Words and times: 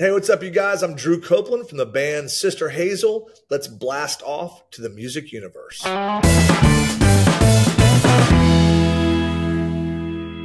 Hey, 0.00 0.12
what's 0.12 0.30
up, 0.30 0.44
you 0.44 0.50
guys? 0.50 0.84
I'm 0.84 0.94
Drew 0.94 1.20
Copeland 1.20 1.68
from 1.68 1.78
the 1.78 1.84
band 1.84 2.30
Sister 2.30 2.68
Hazel. 2.68 3.28
Let's 3.50 3.66
blast 3.66 4.22
off 4.22 4.70
to 4.70 4.80
the 4.80 4.88
music 4.88 5.32
universe. 5.32 5.82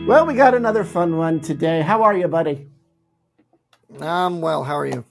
Well, 0.07 0.25
we 0.25 0.33
got 0.33 0.55
another 0.55 0.83
fun 0.83 1.17
one 1.17 1.39
today. 1.39 1.83
How 1.83 2.01
are 2.01 2.17
you, 2.17 2.27
buddy? 2.27 2.67
Um, 3.99 4.41
well, 4.41 4.63
how 4.63 4.75
are 4.75 4.87
you? 4.87 5.05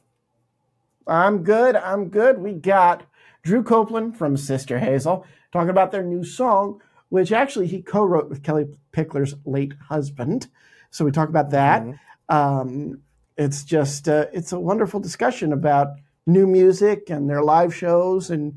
I'm 1.06 1.44
good. 1.44 1.76
I'm 1.76 2.08
good. 2.08 2.38
We 2.38 2.54
got 2.54 3.04
Drew 3.44 3.62
Copeland 3.62 4.18
from 4.18 4.36
Sister 4.36 4.80
Hazel 4.80 5.24
talking 5.52 5.70
about 5.70 5.92
their 5.92 6.02
new 6.02 6.24
song, 6.24 6.80
which 7.10 7.30
actually 7.30 7.68
he 7.68 7.80
co 7.80 8.02
wrote 8.04 8.28
with 8.28 8.42
Kellie 8.42 8.76
Pickler's 8.92 9.36
late 9.44 9.74
husband. 9.88 10.48
So 10.90 11.04
we 11.04 11.12
talk 11.12 11.28
about 11.28 11.50
that. 11.50 11.84
Mm-hmm. 11.84 12.36
Um, 12.36 13.02
it's 13.36 13.64
just, 13.64 14.08
uh, 14.08 14.26
it's 14.32 14.52
a 14.52 14.60
wonderful 14.60 15.00
discussion 15.00 15.52
about 15.52 15.88
new 16.26 16.46
music 16.46 17.10
and 17.10 17.28
their 17.28 17.42
live 17.42 17.74
shows 17.74 18.30
and 18.30 18.54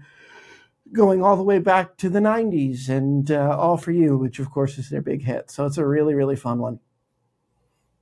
going 0.91 1.23
all 1.23 1.35
the 1.35 1.43
way 1.43 1.59
back 1.59 1.97
to 1.97 2.09
the 2.09 2.19
90s 2.19 2.89
and 2.89 3.31
uh, 3.31 3.57
All 3.57 3.77
For 3.77 3.91
You, 3.91 4.17
which 4.17 4.39
of 4.39 4.51
course 4.51 4.77
is 4.77 4.89
their 4.89 5.01
big 5.01 5.23
hit. 5.23 5.49
So 5.51 5.65
it's 5.65 5.77
a 5.77 5.85
really, 5.85 6.13
really 6.13 6.35
fun 6.35 6.59
one. 6.59 6.79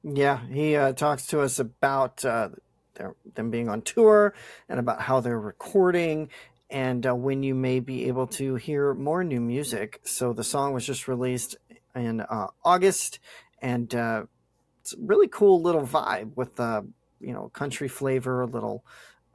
Yeah, 0.03 0.45
he 0.47 0.75
uh, 0.75 0.93
talks 0.93 1.27
to 1.27 1.39
us 1.41 1.59
about 1.59 2.25
uh, 2.25 2.49
their, 2.95 3.15
them 3.35 3.51
being 3.51 3.69
on 3.69 3.81
tour 3.81 4.33
and 4.67 4.79
about 4.79 5.01
how 5.01 5.21
they're 5.21 5.39
recording 5.39 6.29
and 6.69 7.05
uh, 7.05 7.15
when 7.15 7.43
you 7.43 7.53
may 7.53 7.79
be 7.79 8.07
able 8.07 8.27
to 8.27 8.55
hear 8.55 8.93
more 8.93 9.23
new 9.23 9.39
music. 9.39 10.01
So 10.03 10.33
the 10.33 10.43
song 10.43 10.73
was 10.73 10.85
just 10.85 11.07
released 11.07 11.55
in 11.95 12.21
uh, 12.21 12.47
August, 12.65 13.19
and 13.61 13.93
uh, 13.93 14.23
it's 14.83 14.93
a 14.93 14.97
really 14.99 15.29
cool 15.29 15.61
little 15.61 15.87
vibe 15.87 16.35
with 16.35 16.57
the 16.57 16.63
uh, 16.63 16.81
you 17.21 17.33
know 17.33 17.49
country 17.53 17.87
flavor, 17.87 18.41
a 18.41 18.45
little 18.45 18.83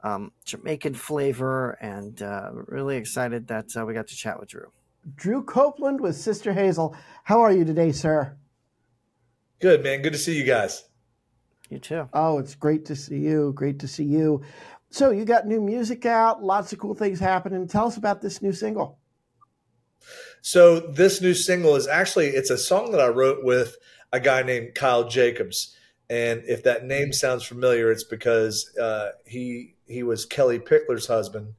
um, 0.03 0.31
Jamaican 0.45 0.93
flavor, 0.93 1.71
and 1.81 2.21
uh, 2.21 2.51
really 2.53 2.97
excited 2.97 3.47
that 3.47 3.75
uh, 3.75 3.83
we 3.83 3.95
got 3.95 4.07
to 4.07 4.15
chat 4.15 4.39
with 4.39 4.49
Drew. 4.49 4.71
Drew 5.15 5.43
Copeland 5.43 6.01
with 6.01 6.15
Sister 6.15 6.53
Hazel. 6.53 6.95
How 7.23 7.41
are 7.41 7.51
you 7.51 7.65
today, 7.65 7.91
sir? 7.91 8.37
Good, 9.59 9.83
man. 9.83 10.03
Good 10.03 10.13
to 10.13 10.19
see 10.19 10.37
you 10.37 10.43
guys. 10.43 10.83
You 11.71 11.79
too. 11.79 12.07
Oh, 12.13 12.37
it's 12.37 12.53
great 12.53 12.85
to 12.85 12.95
see 12.95 13.17
you. 13.17 13.51
Great 13.55 13.79
to 13.79 13.87
see 13.87 14.03
you. 14.03 14.43
So 14.91 15.09
you 15.09 15.25
got 15.25 15.47
new 15.47 15.61
music 15.61 16.05
out, 16.05 16.43
lots 16.43 16.73
of 16.73 16.79
cool 16.79 16.93
things 16.93 17.19
happening. 17.19 17.67
Tell 17.67 17.87
us 17.87 17.97
about 17.97 18.21
this 18.21 18.41
new 18.41 18.53
single. 18.53 18.99
So 20.41 20.79
this 20.79 21.21
new 21.21 21.33
single 21.33 21.75
is 21.75 21.87
actually 21.87 22.27
it's 22.27 22.49
a 22.49 22.57
song 22.57 22.91
that 22.91 23.01
I 23.01 23.07
wrote 23.07 23.43
with 23.43 23.77
a 24.11 24.19
guy 24.19 24.43
named 24.43 24.75
Kyle 24.75 25.07
Jacobs. 25.07 25.75
And 26.09 26.43
if 26.45 26.63
that 26.63 26.85
name 26.85 27.13
sounds 27.13 27.43
familiar, 27.43 27.91
it's 27.91 28.03
because 28.03 28.75
uh, 28.77 29.11
he 29.25 29.75
he 29.87 30.03
was 30.03 30.25
Kellie 30.25 30.59
Pickler's 30.59 31.07
husband, 31.07 31.53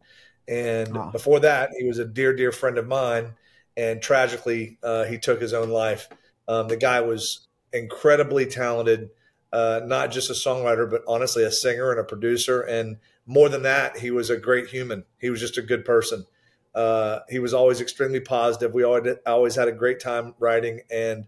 and 0.48 0.96
oh. 0.96 1.10
before 1.12 1.40
that, 1.40 1.70
he 1.78 1.86
was 1.86 1.98
a 1.98 2.04
dear 2.04 2.34
dear 2.34 2.50
friend 2.50 2.78
of 2.78 2.86
mine. 2.86 3.34
And 3.76 4.02
tragically, 4.02 4.78
uh, 4.82 5.04
he 5.04 5.16
took 5.18 5.40
his 5.40 5.54
own 5.54 5.70
life. 5.70 6.08
Um, 6.48 6.66
the 6.66 6.76
guy 6.76 7.00
was 7.00 7.46
incredibly 7.72 8.44
talented, 8.46 9.10
uh, 9.52 9.80
not 9.84 10.10
just 10.10 10.28
a 10.28 10.32
songwriter, 10.32 10.90
but 10.90 11.02
honestly 11.06 11.44
a 11.44 11.52
singer 11.52 11.92
and 11.92 12.00
a 12.00 12.04
producer. 12.04 12.60
And 12.60 12.98
more 13.26 13.48
than 13.48 13.62
that, 13.62 13.98
he 13.98 14.10
was 14.10 14.28
a 14.28 14.36
great 14.36 14.66
human. 14.68 15.04
He 15.18 15.30
was 15.30 15.40
just 15.40 15.56
a 15.56 15.62
good 15.62 15.84
person. 15.84 16.26
Uh, 16.74 17.20
he 17.28 17.38
was 17.38 17.54
always 17.54 17.80
extremely 17.80 18.20
positive. 18.20 18.74
We 18.74 18.82
always, 18.82 19.16
always 19.24 19.54
had 19.54 19.68
a 19.68 19.72
great 19.72 20.00
time 20.00 20.34
writing, 20.38 20.80
and 20.90 21.26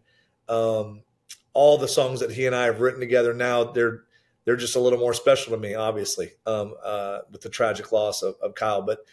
um, 0.49 1.03
all 1.55 1.79
the 1.79 1.89
songs 1.89 2.21
that 2.21 2.33
he 2.33 2.47
and 2.47 2.55
I 2.55 2.65
have 2.65 2.81
written 2.81 3.01
together 3.01 3.35
now, 3.35 3.65
they're 3.65 4.05
they're 4.45 4.57
just 4.57 4.77
a 4.77 4.81
little 4.81 4.99
more 4.99 5.15
special 5.15 5.53
to 5.53 5.59
me, 5.59 5.75
obviously, 5.75 6.33
um, 6.47 6.75
uh, 6.83 7.19
with 7.31 7.43
the 7.43 7.49
tragic 7.49 7.93
loss 7.93 8.23
of, 8.23 8.35
of, 8.43 8.57
Kyle. 8.57 8.83
But 8.83 9.07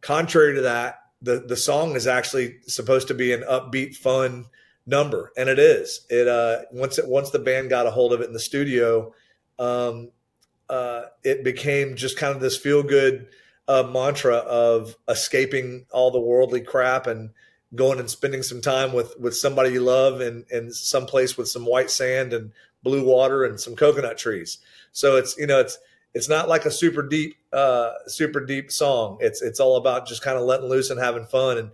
contrary 0.00 0.54
to 0.54 0.60
that, 0.62 1.00
the 1.20 1.40
the 1.40 1.56
song 1.56 1.96
is 1.96 2.06
actually 2.06 2.58
supposed 2.66 3.08
to 3.08 3.14
be 3.14 3.32
an 3.32 3.42
upbeat, 3.42 3.96
fun 3.96 4.46
number, 4.86 5.32
and 5.36 5.48
it 5.48 5.58
is. 5.58 6.06
It 6.10 6.28
uh, 6.28 6.62
once 6.72 6.98
it 6.98 7.08
once 7.08 7.30
the 7.30 7.38
band 7.38 7.70
got 7.70 7.86
a 7.86 7.90
hold 7.90 8.12
of 8.12 8.20
it 8.20 8.26
in 8.26 8.32
the 8.32 8.40
studio, 8.40 9.14
um, 9.58 10.10
uh, 10.68 11.02
it 11.24 11.44
became 11.44 11.96
just 11.96 12.16
kind 12.16 12.34
of 12.34 12.40
this 12.40 12.56
feel 12.56 12.82
good 12.82 13.28
uh, 13.68 13.82
mantra 13.82 14.36
of 14.36 14.96
escaping 15.08 15.86
all 15.92 16.10
the 16.10 16.20
worldly 16.20 16.60
crap 16.60 17.06
and 17.06 17.30
going 17.74 17.98
and 17.98 18.10
spending 18.10 18.42
some 18.42 18.60
time 18.60 18.92
with 18.92 19.18
with 19.18 19.36
somebody 19.36 19.70
you 19.70 19.80
love 19.80 20.20
in 20.20 20.44
in 20.50 20.72
some 20.72 21.06
place 21.06 21.36
with 21.36 21.48
some 21.48 21.64
white 21.64 21.90
sand 21.90 22.32
and 22.32 22.52
blue 22.82 23.04
water 23.04 23.44
and 23.44 23.60
some 23.60 23.76
coconut 23.76 24.18
trees. 24.18 24.58
So 24.92 25.16
it's 25.16 25.36
you 25.38 25.46
know 25.46 25.60
it's 25.60 25.78
it's 26.14 26.28
not 26.28 26.48
like 26.48 26.66
a 26.66 26.70
super 26.70 27.02
deep 27.02 27.36
uh, 27.52 27.92
super 28.06 28.44
deep 28.44 28.70
song. 28.70 29.18
It's 29.20 29.42
it's 29.42 29.60
all 29.60 29.76
about 29.76 30.06
just 30.06 30.22
kind 30.22 30.36
of 30.36 30.44
letting 30.44 30.68
loose 30.68 30.90
and 30.90 31.00
having 31.00 31.24
fun. 31.24 31.58
And 31.58 31.70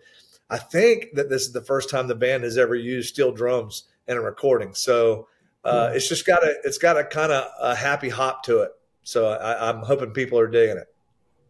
I 0.51 0.59
think 0.59 1.15
that 1.15 1.29
this 1.29 1.43
is 1.43 1.53
the 1.53 1.61
first 1.61 1.91
time 1.91 2.07
the 2.07 2.15
band 2.15 2.45
has 2.45 2.57
ever 2.57 2.75
used 2.75 3.15
steel 3.15 3.33
drums 3.33 3.85
in 4.07 4.17
a 4.17 4.21
recording. 4.21 4.75
So 4.75 5.29
uh, 5.65 5.89
hmm. 5.91 5.97
it's 5.97 6.09
just 6.09 6.27
got 6.27 6.45
a 6.45 6.55
it's 6.65 6.79
got 6.79 6.97
a 6.97 7.05
kind 7.05 7.33
of 7.33 7.51
a 7.61 7.75
happy 7.75 8.09
hop 8.09 8.45
to 8.45 8.61
it. 8.61 8.71
So 9.03 9.31
I, 9.31 9.71
am 9.71 9.79
hoping 9.79 10.11
people 10.11 10.39
are 10.39 10.49
digging 10.49 10.77
it. 10.77 10.87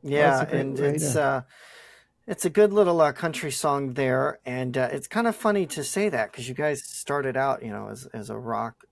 Yeah, 0.03 0.45
well, 0.45 0.61
and 0.61 0.79
it's 0.79 1.17
uh, 1.17 1.43
it's 2.29 2.45
a 2.45 2.51
good 2.51 2.75
little 2.75 3.01
uh, 3.01 3.13
country 3.13 3.51
song 3.51 3.95
there, 3.95 4.39
and 4.45 4.77
uh, 4.77 4.91
it's 4.93 5.09
kind 5.09 5.27
of 5.27 5.35
funny 5.35 5.65
to 5.67 5.83
say 5.83 6.11
that 6.11 6.31
because 6.31 6.47
you 6.47 6.55
guys 6.55 6.85
started 6.85 7.39
out, 7.39 7.63
you 7.63 7.71
know, 7.71 7.89
as 7.89 8.07
as 8.13 8.29
a 8.29 8.37
rock 8.37 8.85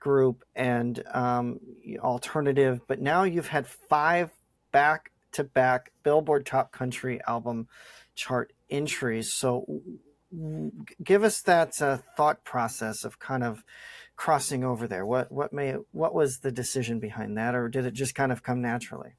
group 0.00 0.44
and 0.56 1.00
um, 1.14 1.60
alternative, 2.00 2.80
but 2.88 3.00
now 3.00 3.22
you've 3.22 3.46
had 3.46 3.68
five 3.68 4.30
back 4.72 5.12
to 5.30 5.44
back 5.44 5.92
Billboard 6.02 6.44
Top 6.44 6.72
Country 6.72 7.20
album 7.28 7.68
chart 8.16 8.52
entries. 8.68 9.32
So, 9.32 9.64
give 11.04 11.22
us 11.22 11.40
that 11.42 11.80
uh, 11.80 11.98
thought 12.16 12.42
process 12.42 13.04
of 13.04 13.20
kind 13.20 13.44
of 13.44 13.62
crossing 14.16 14.64
over 14.64 14.88
there. 14.88 15.06
What 15.06 15.30
what 15.30 15.52
may 15.52 15.76
what 15.92 16.14
was 16.14 16.40
the 16.40 16.50
decision 16.50 16.98
behind 16.98 17.38
that, 17.38 17.54
or 17.54 17.68
did 17.68 17.86
it 17.86 17.94
just 17.94 18.16
kind 18.16 18.32
of 18.32 18.42
come 18.42 18.60
naturally? 18.60 19.12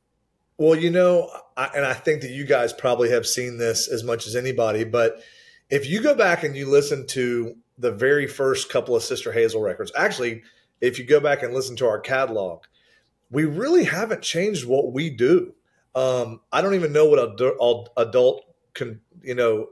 Well, 0.58 0.76
you 0.76 0.92
know, 0.92 1.30
I, 1.58 1.70
and 1.76 1.86
I 1.86 1.94
think 1.94 2.22
that 2.22 2.32
you 2.32 2.46
guys 2.46 2.74
probably 2.74 3.10
have 3.10 3.26
seen 3.26 3.58
this 3.58 3.88
as 3.88 4.04
much 4.04 4.28
as 4.28 4.36
anybody, 4.36 4.84
but 4.84 5.22
if 5.70 5.88
you 5.88 6.02
go 6.02 6.16
back 6.16 6.44
and 6.44 6.56
you 6.56 6.70
listen 6.70 7.08
to 7.08 7.56
the 7.78 7.92
very 7.92 8.28
first 8.28 8.70
couple 8.70 8.96
of 8.96 9.04
Sister 9.04 9.32
Hazel 9.32 9.62
records, 9.62 9.92
actually, 9.96 10.44
if 10.82 11.00
you 11.00 11.06
go 11.06 11.20
back 11.20 11.42
and 11.42 11.54
listen 11.54 11.76
to 11.78 11.88
our 11.88 12.00
catalog, 12.00 12.64
we 13.32 13.46
really 13.46 13.86
haven't 13.86 14.22
changed 14.22 14.66
what 14.66 14.94
we 14.94 15.10
do. 15.10 15.54
Um, 15.96 16.42
I 16.52 16.62
don't 16.62 16.76
even 16.76 16.94
know 16.94 17.06
what 17.06 17.20
adult, 17.20 17.90
adult 17.98 18.46
can, 18.74 19.02
you 19.24 19.36
know, 19.36 19.70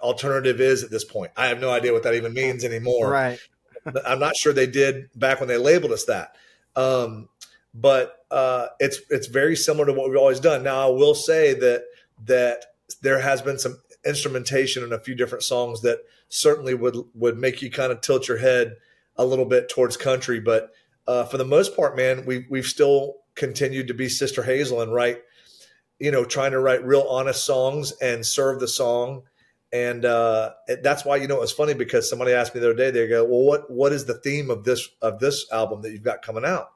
alternative 0.00 0.60
is 0.60 0.84
at 0.84 0.90
this 0.90 1.04
point. 1.04 1.32
I 1.36 1.46
have 1.46 1.60
no 1.60 1.70
idea 1.70 1.92
what 1.92 2.02
that 2.04 2.14
even 2.14 2.34
means 2.34 2.64
anymore. 2.64 3.10
Right. 3.10 3.38
I'm 4.06 4.18
not 4.18 4.36
sure 4.36 4.52
they 4.52 4.66
did 4.66 5.08
back 5.14 5.40
when 5.40 5.48
they 5.48 5.56
labeled 5.56 5.92
us 5.92 6.04
that. 6.04 6.36
Um, 6.76 7.28
but 7.74 8.23
uh, 8.34 8.68
it's 8.80 9.00
it's 9.10 9.28
very 9.28 9.54
similar 9.54 9.86
to 9.86 9.92
what 9.92 10.08
we've 10.08 10.18
always 10.18 10.40
done. 10.40 10.64
Now 10.64 10.88
I 10.88 10.90
will 10.90 11.14
say 11.14 11.54
that 11.54 11.84
that 12.24 12.64
there 13.00 13.20
has 13.20 13.40
been 13.40 13.60
some 13.60 13.78
instrumentation 14.04 14.82
in 14.82 14.92
a 14.92 14.98
few 14.98 15.14
different 15.14 15.44
songs 15.44 15.82
that 15.82 16.00
certainly 16.28 16.74
would 16.74 16.96
would 17.14 17.38
make 17.38 17.62
you 17.62 17.70
kind 17.70 17.92
of 17.92 18.00
tilt 18.00 18.26
your 18.26 18.38
head 18.38 18.74
a 19.16 19.24
little 19.24 19.44
bit 19.44 19.68
towards 19.68 19.96
country. 19.96 20.40
But 20.40 20.72
uh, 21.06 21.26
for 21.26 21.38
the 21.38 21.44
most 21.44 21.76
part, 21.76 21.96
man, 21.96 22.26
we 22.26 22.44
we've 22.50 22.66
still 22.66 23.18
continued 23.36 23.86
to 23.86 23.94
be 23.94 24.08
Sister 24.08 24.42
Hazel 24.42 24.80
and 24.80 24.92
write, 24.92 25.22
you 26.00 26.10
know, 26.10 26.24
trying 26.24 26.50
to 26.50 26.58
write 26.58 26.84
real 26.84 27.06
honest 27.08 27.44
songs 27.44 27.92
and 28.02 28.26
serve 28.26 28.58
the 28.58 28.68
song. 28.68 29.22
And 29.72 30.04
uh, 30.04 30.54
that's 30.82 31.04
why 31.04 31.16
you 31.16 31.28
know 31.28 31.36
it 31.36 31.40
was 31.40 31.52
funny 31.52 31.74
because 31.74 32.10
somebody 32.10 32.32
asked 32.32 32.52
me 32.52 32.60
the 32.60 32.70
other 32.70 32.76
day. 32.76 32.90
They 32.90 33.06
go, 33.06 33.24
"Well, 33.24 33.42
what 33.42 33.70
what 33.70 33.92
is 33.92 34.06
the 34.06 34.14
theme 34.14 34.50
of 34.50 34.64
this 34.64 34.88
of 35.00 35.20
this 35.20 35.46
album 35.52 35.82
that 35.82 35.92
you've 35.92 36.02
got 36.02 36.22
coming 36.22 36.44
out?" 36.44 36.72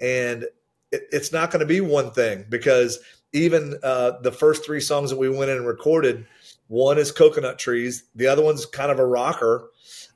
And 0.00 0.44
it, 0.92 1.02
it's 1.12 1.32
not 1.32 1.50
going 1.50 1.60
to 1.60 1.66
be 1.66 1.80
one 1.80 2.10
thing 2.10 2.44
because 2.48 2.98
even 3.32 3.78
uh, 3.82 4.12
the 4.22 4.32
first 4.32 4.64
three 4.64 4.80
songs 4.80 5.10
that 5.10 5.18
we 5.18 5.28
went 5.28 5.50
in 5.50 5.58
and 5.58 5.66
recorded, 5.66 6.26
one 6.68 6.98
is 6.98 7.12
coconut 7.12 7.58
trees, 7.58 8.04
the 8.14 8.26
other 8.26 8.42
one's 8.42 8.66
kind 8.66 8.90
of 8.90 8.98
a 8.98 9.06
rocker, 9.06 9.70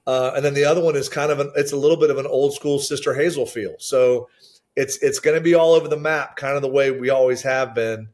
uh, 0.06 0.32
and 0.34 0.44
then 0.44 0.54
the 0.54 0.64
other 0.64 0.82
one 0.82 0.96
is 0.96 1.08
kind 1.08 1.30
of 1.30 1.40
an 1.40 1.52
it's 1.56 1.72
a 1.72 1.76
little 1.76 1.96
bit 1.96 2.10
of 2.10 2.18
an 2.18 2.26
old 2.26 2.54
school 2.54 2.78
Sister 2.78 3.14
Hazel 3.14 3.46
feel. 3.46 3.74
So 3.78 4.28
it's 4.76 4.96
it's 4.98 5.20
going 5.20 5.36
to 5.36 5.42
be 5.42 5.54
all 5.54 5.74
over 5.74 5.88
the 5.88 5.96
map, 5.96 6.36
kind 6.36 6.56
of 6.56 6.62
the 6.62 6.68
way 6.68 6.90
we 6.90 7.10
always 7.10 7.42
have 7.42 7.74
been. 7.74 8.08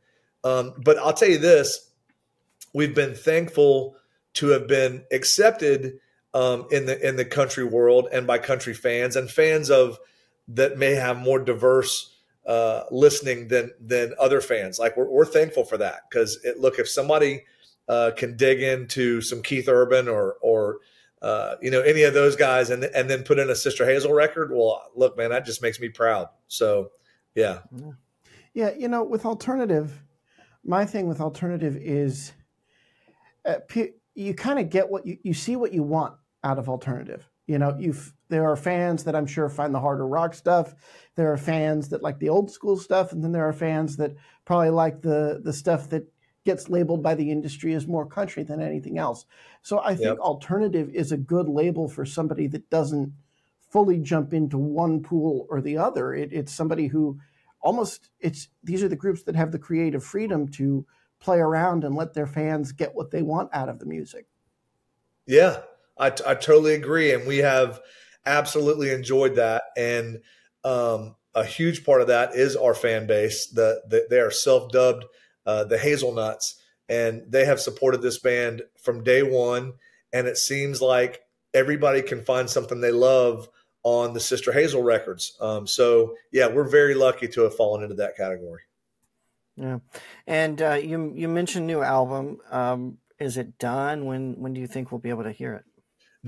Um, 0.45 0.75
but 0.85 0.99
I'll 0.99 1.13
tell 1.15 1.29
you 1.29 1.39
this: 1.39 1.91
we've 2.75 2.95
been 2.95 3.15
thankful 3.15 3.97
to 4.35 4.49
have 4.49 4.69
been 4.69 5.05
accepted 5.11 5.99
um, 6.35 6.67
in 6.71 6.87
the 6.87 7.07
in 7.07 7.17
the 7.17 7.25
country 7.25 7.65
world 7.65 8.09
and 8.13 8.27
by 8.27 8.39
country 8.39 8.75
fans 8.75 9.17
and 9.17 9.31
fans 9.31 9.71
of 9.71 9.99
that 10.49 10.79
may 10.79 10.95
have 10.95 11.19
more 11.19 11.39
diverse 11.39 12.18
uh, 12.49 12.85
listening 12.91 13.47
than 13.47 13.71
than 13.79 14.15
other 14.19 14.41
fans. 14.41 14.79
Like 14.79 14.97
we're, 14.97 15.09
we're 15.09 15.25
thankful 15.25 15.65
for 15.65 15.79
that 15.79 16.03
because 16.11 16.45
look 16.59 16.81
if 16.81 16.89
somebody 16.89 17.45
uh, 17.89 18.11
can 18.17 18.37
dig 18.37 18.63
into 18.63 19.21
some 19.21 19.43
Keith 19.43 19.69
Urban 19.69 20.09
or 20.09 20.37
or 20.41 20.79
uh, 21.21 21.57
you 21.61 21.71
know, 21.71 21.81
any 21.81 22.03
of 22.03 22.15
those 22.15 22.37
guys, 22.37 22.71
and 22.71 22.85
and 22.85 23.11
then 23.11 23.23
put 23.23 23.39
in 23.39 23.51
a 23.51 23.55
Sister 23.55 23.85
Hazel 23.85 24.13
record. 24.13 24.53
Well, 24.53 24.83
look, 24.95 25.17
man, 25.17 25.31
that 25.31 25.45
just 25.45 25.63
makes 25.63 25.81
me 25.81 25.89
proud. 25.89 26.29
So, 26.47 26.93
Yeah. 27.35 27.61
Yeah. 28.55 28.71
You 28.77 28.89
know, 28.89 29.03
with 29.03 29.27
alternative, 29.27 30.03
my 30.65 30.85
thing 30.85 31.09
with 31.09 31.21
alternative 31.21 31.77
is 31.77 32.33
uh, 33.45 33.57
you 34.15 34.35
kind 34.35 34.59
of 34.59 34.71
get 34.71 34.89
what 34.89 35.07
you, 35.07 35.19
you 35.23 35.35
see 35.35 35.57
what 35.57 35.73
you 35.73 35.83
want 35.83 36.15
out 36.45 36.59
of 36.59 36.69
alternative. 36.69 37.29
You 37.49 37.59
know, 37.59 37.75
you 37.77 37.95
there 38.29 38.49
are 38.49 38.57
fans 38.57 39.05
that 39.05 39.17
I'm 39.17 39.27
sure 39.27 39.49
find 39.49 39.75
the 39.75 39.81
harder 39.81 40.07
rock 40.07 40.35
stuff. 40.35 40.75
There 41.17 41.33
are 41.33 41.39
fans 41.39 41.89
that 41.89 42.03
like 42.03 42.21
the 42.21 42.29
old 42.29 42.51
school 42.51 42.77
stuff, 42.77 43.11
and 43.11 43.25
then 43.25 43.33
there 43.33 43.49
are 43.49 43.53
fans 43.53 43.97
that 43.97 44.15
probably 44.45 44.71
like 44.71 45.03
the 45.03 45.41
the 45.43 45.53
stuff 45.53 45.89
that 45.91 46.07
gets 46.45 46.69
labeled 46.69 47.03
by 47.03 47.15
the 47.15 47.31
industry 47.31 47.75
as 47.75 47.87
more 47.87 48.07
country 48.07 48.43
than 48.43 48.61
anything 48.61 48.99
else. 48.99 49.27
So 49.63 49.81
I 49.81 49.95
think 49.95 50.17
yep. 50.17 50.19
alternative 50.19 50.89
is 50.95 51.11
a 51.11 51.17
good 51.17 51.49
label 51.49 51.89
for 51.89 52.07
somebody 52.07 52.47
that 52.49 52.71
doesn't 52.71 53.13
fully 53.71 53.99
jump 53.99 54.33
into 54.33 54.57
one 54.57 55.03
pool 55.03 55.47
or 55.51 55.61
the 55.61 55.77
other. 55.77 56.15
It, 56.15 56.33
it's 56.33 56.53
somebody 56.53 56.87
who 56.87 57.19
almost 57.61 58.11
it's 58.21 58.49
these 58.63 58.83
are 58.83 58.89
the 58.89 58.97
groups 58.97 59.25
that 59.25 59.37
have 59.37 59.53
the 59.53 59.59
creative 59.59 60.05
freedom 60.05 60.49
to 60.49 60.87
play 61.21 61.39
around 61.39 61.85
and 61.85 61.95
let 61.95 62.15
their 62.15 62.27
fans 62.27 62.73
get 62.73 62.95
what 62.95 63.11
they 63.11 63.23
want 63.23 63.51
out 63.53 63.69
of 63.69 63.79
the 63.79 63.87
music. 63.87 64.27
Yeah, 65.27 65.63
I, 65.99 66.07
I 66.07 66.35
totally 66.35 66.75
agree, 66.75 67.13
and 67.13 67.27
we 67.27 67.39
have 67.39 67.81
absolutely 68.25 68.91
enjoyed 68.91 69.37
that. 69.37 69.65
And 69.77 70.21
um, 70.65 71.17
a 71.35 71.45
huge 71.45 71.85
part 71.85 72.01
of 72.01 72.09
that 72.09 72.35
is 72.35 72.57
our 72.57 72.75
fan 72.75 73.07
base. 73.07 73.47
The, 73.47 73.83
the 73.89 74.07
they 74.11 74.21
are 74.21 74.31
self 74.31 74.71
dubbed 74.71 75.05
uh, 75.47 75.65
the 75.65 75.79
Hazelnuts, 75.79 76.61
and 76.89 77.23
they 77.29 77.45
have 77.45 77.61
supported 77.61 78.03
this 78.03 78.19
band 78.19 78.63
from 78.83 79.03
day 79.03 79.23
one. 79.23 79.75
And 80.13 80.27
it 80.27 80.39
seems 80.39 80.81
like 80.81 81.21
everybody 81.55 82.03
can 82.03 82.23
find 82.23 82.49
something 82.49 82.81
they 82.81 82.93
love 82.93 83.49
on 83.83 84.13
the 84.13 84.21
Sister 84.21 84.53
Hazel 84.53 84.83
records. 84.83 85.37
Um, 85.41 85.67
so 85.67 86.15
yeah, 86.33 86.49
we're 86.49 86.69
very 86.69 86.95
lucky 86.95 87.29
to 87.29 87.43
have 87.43 87.55
fallen 87.55 87.83
into 87.83 87.97
that 87.97 88.17
category. 88.17 88.63
Yeah, 89.57 89.79
and 90.27 90.61
uh, 90.63 90.75
you 90.75 91.13
you 91.17 91.29
mentioned 91.29 91.67
new 91.67 91.83
album. 91.83 92.39
Um, 92.51 92.99
is 93.19 93.37
it 93.37 93.59
done? 93.59 94.05
When 94.05 94.35
when 94.39 94.55
do 94.55 94.61
you 94.61 94.67
think 94.67 94.93
we'll 94.93 95.01
be 95.01 95.11
able 95.11 95.25
to 95.25 95.33
hear 95.33 95.55
it? 95.55 95.65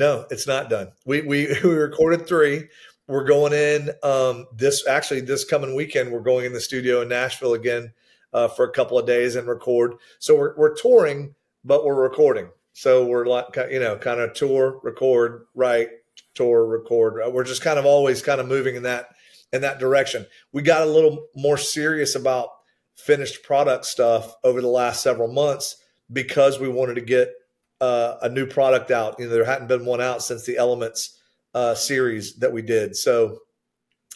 No, 0.00 0.24
it's 0.30 0.46
not 0.46 0.70
done. 0.70 0.92
We 1.04 1.20
we 1.20 1.46
we 1.62 1.74
recorded 1.74 2.26
three. 2.26 2.68
We're 3.06 3.24
going 3.24 3.52
in 3.52 3.90
um, 4.02 4.46
this 4.56 4.86
actually 4.88 5.20
this 5.20 5.44
coming 5.44 5.74
weekend. 5.74 6.10
We're 6.10 6.20
going 6.20 6.46
in 6.46 6.54
the 6.54 6.60
studio 6.60 7.02
in 7.02 7.08
Nashville 7.08 7.52
again 7.52 7.92
uh, 8.32 8.48
for 8.48 8.64
a 8.64 8.72
couple 8.72 8.98
of 8.98 9.06
days 9.06 9.36
and 9.36 9.46
record. 9.46 9.96
So 10.18 10.34
we're 10.34 10.56
we're 10.56 10.74
touring, 10.74 11.34
but 11.64 11.84
we're 11.84 12.00
recording. 12.00 12.48
So 12.72 13.04
we're 13.04 13.26
like 13.26 13.54
you 13.70 13.78
know 13.78 13.96
kind 13.98 14.20
of 14.20 14.32
tour, 14.32 14.80
record, 14.82 15.44
write, 15.54 15.88
tour, 16.34 16.64
record. 16.64 17.22
Uh, 17.22 17.30
we're 17.30 17.44
just 17.44 17.62
kind 17.62 17.78
of 17.78 17.84
always 17.84 18.22
kind 18.22 18.40
of 18.40 18.48
moving 18.48 18.76
in 18.76 18.84
that 18.84 19.10
in 19.52 19.60
that 19.60 19.78
direction. 19.78 20.24
We 20.52 20.62
got 20.62 20.80
a 20.80 20.90
little 20.90 21.26
more 21.36 21.58
serious 21.58 22.14
about 22.14 22.48
finished 22.96 23.42
product 23.42 23.84
stuff 23.84 24.34
over 24.44 24.62
the 24.62 24.68
last 24.68 25.02
several 25.02 25.30
months 25.30 25.76
because 26.10 26.58
we 26.58 26.68
wanted 26.68 26.94
to 26.94 27.02
get 27.02 27.34
uh, 27.80 28.16
a 28.22 28.28
new 28.28 28.46
product 28.46 28.90
out. 28.90 29.16
You 29.18 29.26
know, 29.26 29.32
there 29.32 29.44
hadn't 29.44 29.68
been 29.68 29.84
one 29.84 30.00
out 30.00 30.22
since 30.22 30.44
the 30.44 30.56
Elements 30.56 31.18
uh, 31.54 31.74
series 31.74 32.36
that 32.36 32.52
we 32.52 32.62
did. 32.62 32.96
So 32.96 33.38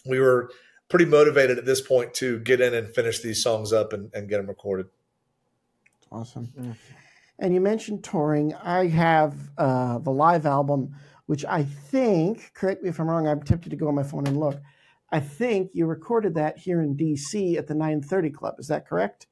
we 0.06 0.20
were 0.20 0.50
pretty 0.88 1.06
motivated 1.06 1.58
at 1.58 1.64
this 1.64 1.80
point 1.80 2.14
to 2.14 2.38
get 2.40 2.60
in 2.60 2.74
and 2.74 2.94
finish 2.94 3.20
these 3.20 3.42
songs 3.42 3.72
up 3.72 3.92
and, 3.92 4.10
and 4.14 4.28
get 4.28 4.36
them 4.36 4.46
recorded. 4.46 4.86
Awesome. 6.12 6.52
Mm. 6.58 6.76
And 7.40 7.54
you 7.54 7.60
mentioned 7.60 8.04
touring. 8.04 8.54
I 8.54 8.86
have 8.88 9.34
uh, 9.58 9.98
the 9.98 10.10
live 10.10 10.46
album, 10.46 10.94
which 11.26 11.44
I 11.44 11.64
think, 11.64 12.52
correct 12.54 12.82
me 12.82 12.90
if 12.90 13.00
I'm 13.00 13.08
wrong, 13.08 13.26
I'm 13.26 13.42
tempted 13.42 13.70
to 13.70 13.76
go 13.76 13.88
on 13.88 13.94
my 13.94 14.04
phone 14.04 14.26
and 14.26 14.38
look. 14.38 14.60
I 15.10 15.20
think 15.20 15.70
you 15.74 15.86
recorded 15.86 16.34
that 16.34 16.58
here 16.58 16.80
in 16.80 16.96
DC 16.96 17.56
at 17.56 17.66
the 17.66 17.74
930 17.74 18.30
Club. 18.30 18.54
Is 18.58 18.68
that 18.68 18.86
correct? 18.86 19.26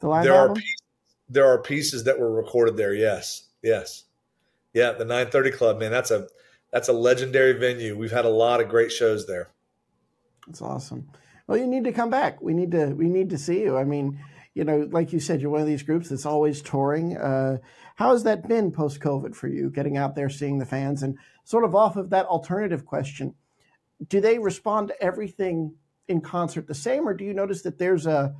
The 0.00 0.08
live 0.08 0.24
there 0.24 0.34
album? 0.34 0.52
Are 0.52 0.54
pieces, 0.54 0.82
there 1.28 1.46
are 1.46 1.62
pieces 1.62 2.04
that 2.04 2.18
were 2.18 2.32
recorded 2.32 2.76
there. 2.76 2.94
Yes, 2.94 3.48
yes, 3.64 4.04
yeah. 4.72 4.92
The 4.92 5.04
930 5.04 5.50
Club, 5.50 5.78
man, 5.80 5.90
that's 5.90 6.10
a 6.10 6.28
that's 6.72 6.88
a 6.88 6.92
legendary 6.92 7.54
venue. 7.54 7.96
We've 7.96 8.12
had 8.12 8.24
a 8.24 8.30
lot 8.30 8.60
of 8.60 8.68
great 8.68 8.92
shows 8.92 9.26
there. 9.26 9.50
That's 10.46 10.62
awesome. 10.62 11.08
Well, 11.46 11.58
you 11.58 11.66
need 11.66 11.84
to 11.84 11.92
come 11.92 12.10
back. 12.10 12.40
We 12.40 12.54
need 12.54 12.70
to 12.72 12.88
we 12.88 13.08
need 13.08 13.30
to 13.30 13.38
see 13.38 13.60
you. 13.60 13.76
I 13.76 13.84
mean, 13.84 14.20
you 14.54 14.64
know, 14.64 14.88
like 14.92 15.12
you 15.12 15.18
said, 15.18 15.40
you're 15.40 15.50
one 15.50 15.60
of 15.60 15.66
these 15.66 15.82
groups 15.82 16.10
that's 16.10 16.26
always 16.26 16.62
touring. 16.62 17.16
Uh, 17.16 17.58
how 17.96 18.12
has 18.12 18.22
that 18.24 18.46
been 18.46 18.70
post 18.70 19.00
COVID 19.00 19.34
for 19.34 19.48
you, 19.48 19.70
getting 19.70 19.96
out 19.96 20.14
there, 20.14 20.28
seeing 20.28 20.58
the 20.58 20.66
fans, 20.66 21.02
and 21.02 21.18
sort 21.44 21.64
of 21.64 21.74
off 21.74 21.96
of 21.96 22.10
that 22.10 22.26
alternative 22.26 22.84
question? 22.84 23.34
do 24.08 24.20
they 24.20 24.38
respond 24.38 24.88
to 24.88 25.02
everything 25.02 25.74
in 26.08 26.20
concert 26.20 26.66
the 26.66 26.74
same, 26.74 27.08
or 27.08 27.14
do 27.14 27.24
you 27.24 27.32
notice 27.32 27.62
that 27.62 27.78
there's 27.78 28.06
a 28.06 28.34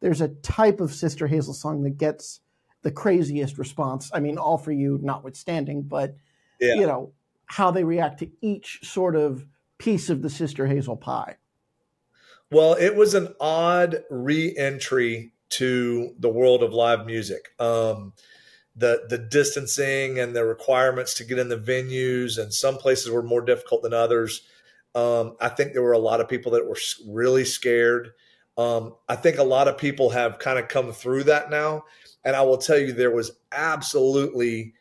there's 0.00 0.20
a 0.20 0.28
type 0.28 0.80
of 0.80 0.92
Sister 0.92 1.26
Hazel 1.26 1.54
song 1.54 1.82
that 1.82 1.96
gets 1.96 2.40
the 2.86 2.92
craziest 2.92 3.58
response? 3.58 4.12
I 4.14 4.20
mean, 4.20 4.38
all 4.38 4.58
for 4.58 4.70
you 4.70 5.00
notwithstanding, 5.02 5.82
but 5.82 6.14
yeah. 6.60 6.74
you 6.74 6.86
know 6.86 7.12
how 7.46 7.72
they 7.72 7.82
react 7.82 8.20
to 8.20 8.30
each 8.40 8.78
sort 8.84 9.16
of 9.16 9.44
piece 9.76 10.08
of 10.08 10.22
the 10.22 10.30
Sister 10.30 10.68
Hazel 10.68 10.96
pie. 10.96 11.34
Well, 12.52 12.74
it 12.74 12.94
was 12.94 13.14
an 13.14 13.34
odd 13.40 14.04
re-entry 14.08 15.32
to 15.48 16.14
the 16.16 16.28
world 16.28 16.62
of 16.62 16.72
live 16.72 17.06
music. 17.06 17.48
Um, 17.58 18.12
the 18.76 19.02
the 19.08 19.18
distancing 19.18 20.20
and 20.20 20.36
the 20.36 20.44
requirements 20.44 21.14
to 21.14 21.24
get 21.24 21.40
in 21.40 21.48
the 21.48 21.58
venues, 21.58 22.38
and 22.38 22.54
some 22.54 22.76
places 22.76 23.10
were 23.10 23.24
more 23.24 23.42
difficult 23.42 23.82
than 23.82 23.94
others. 23.94 24.42
Um, 24.94 25.34
I 25.40 25.48
think 25.48 25.72
there 25.72 25.82
were 25.82 25.90
a 25.90 25.98
lot 25.98 26.20
of 26.20 26.28
people 26.28 26.52
that 26.52 26.68
were 26.68 26.78
really 27.08 27.44
scared. 27.44 28.12
Um, 28.56 28.94
I 29.08 29.16
think 29.16 29.38
a 29.38 29.44
lot 29.44 29.68
of 29.68 29.78
people 29.78 30.10
have 30.10 30.38
kind 30.38 30.58
of 30.58 30.68
come 30.68 30.92
through 30.92 31.24
that 31.24 31.50
now. 31.50 31.84
And 32.24 32.34
I 32.34 32.42
will 32.42 32.58
tell 32.58 32.78
you, 32.78 32.92
there 32.92 33.14
was 33.14 33.32
absolutely 33.52 34.74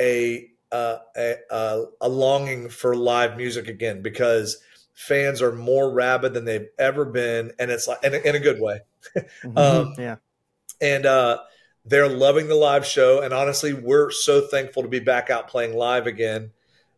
a, 0.00 0.48
uh, 0.72 0.98
a, 1.16 1.84
a 2.00 2.08
longing 2.08 2.68
for 2.68 2.94
live 2.94 3.36
music 3.36 3.68
again 3.68 4.02
because 4.02 4.58
fans 4.98 5.40
are 5.40 5.52
more 5.52 5.92
rabid 5.92 6.34
than 6.34 6.44
they've 6.44 6.68
ever 6.78 7.04
been, 7.04 7.52
and 7.58 7.70
it's 7.70 7.86
like 7.86 8.02
in 8.02 8.14
a, 8.14 8.18
in 8.18 8.34
a 8.34 8.40
good 8.40 8.60
way. 8.60 8.80
Mm-hmm. 9.42 9.56
um, 9.56 9.94
yeah, 9.96 10.16
and 10.80 11.06
uh, 11.06 11.38
they're 11.84 12.08
loving 12.08 12.48
the 12.48 12.56
live 12.56 12.84
show. 12.84 13.22
And 13.22 13.32
honestly, 13.32 13.72
we're 13.72 14.10
so 14.10 14.46
thankful 14.46 14.82
to 14.82 14.88
be 14.88 14.98
back 14.98 15.30
out 15.30 15.48
playing 15.48 15.76
live 15.76 16.06
again. 16.06 16.50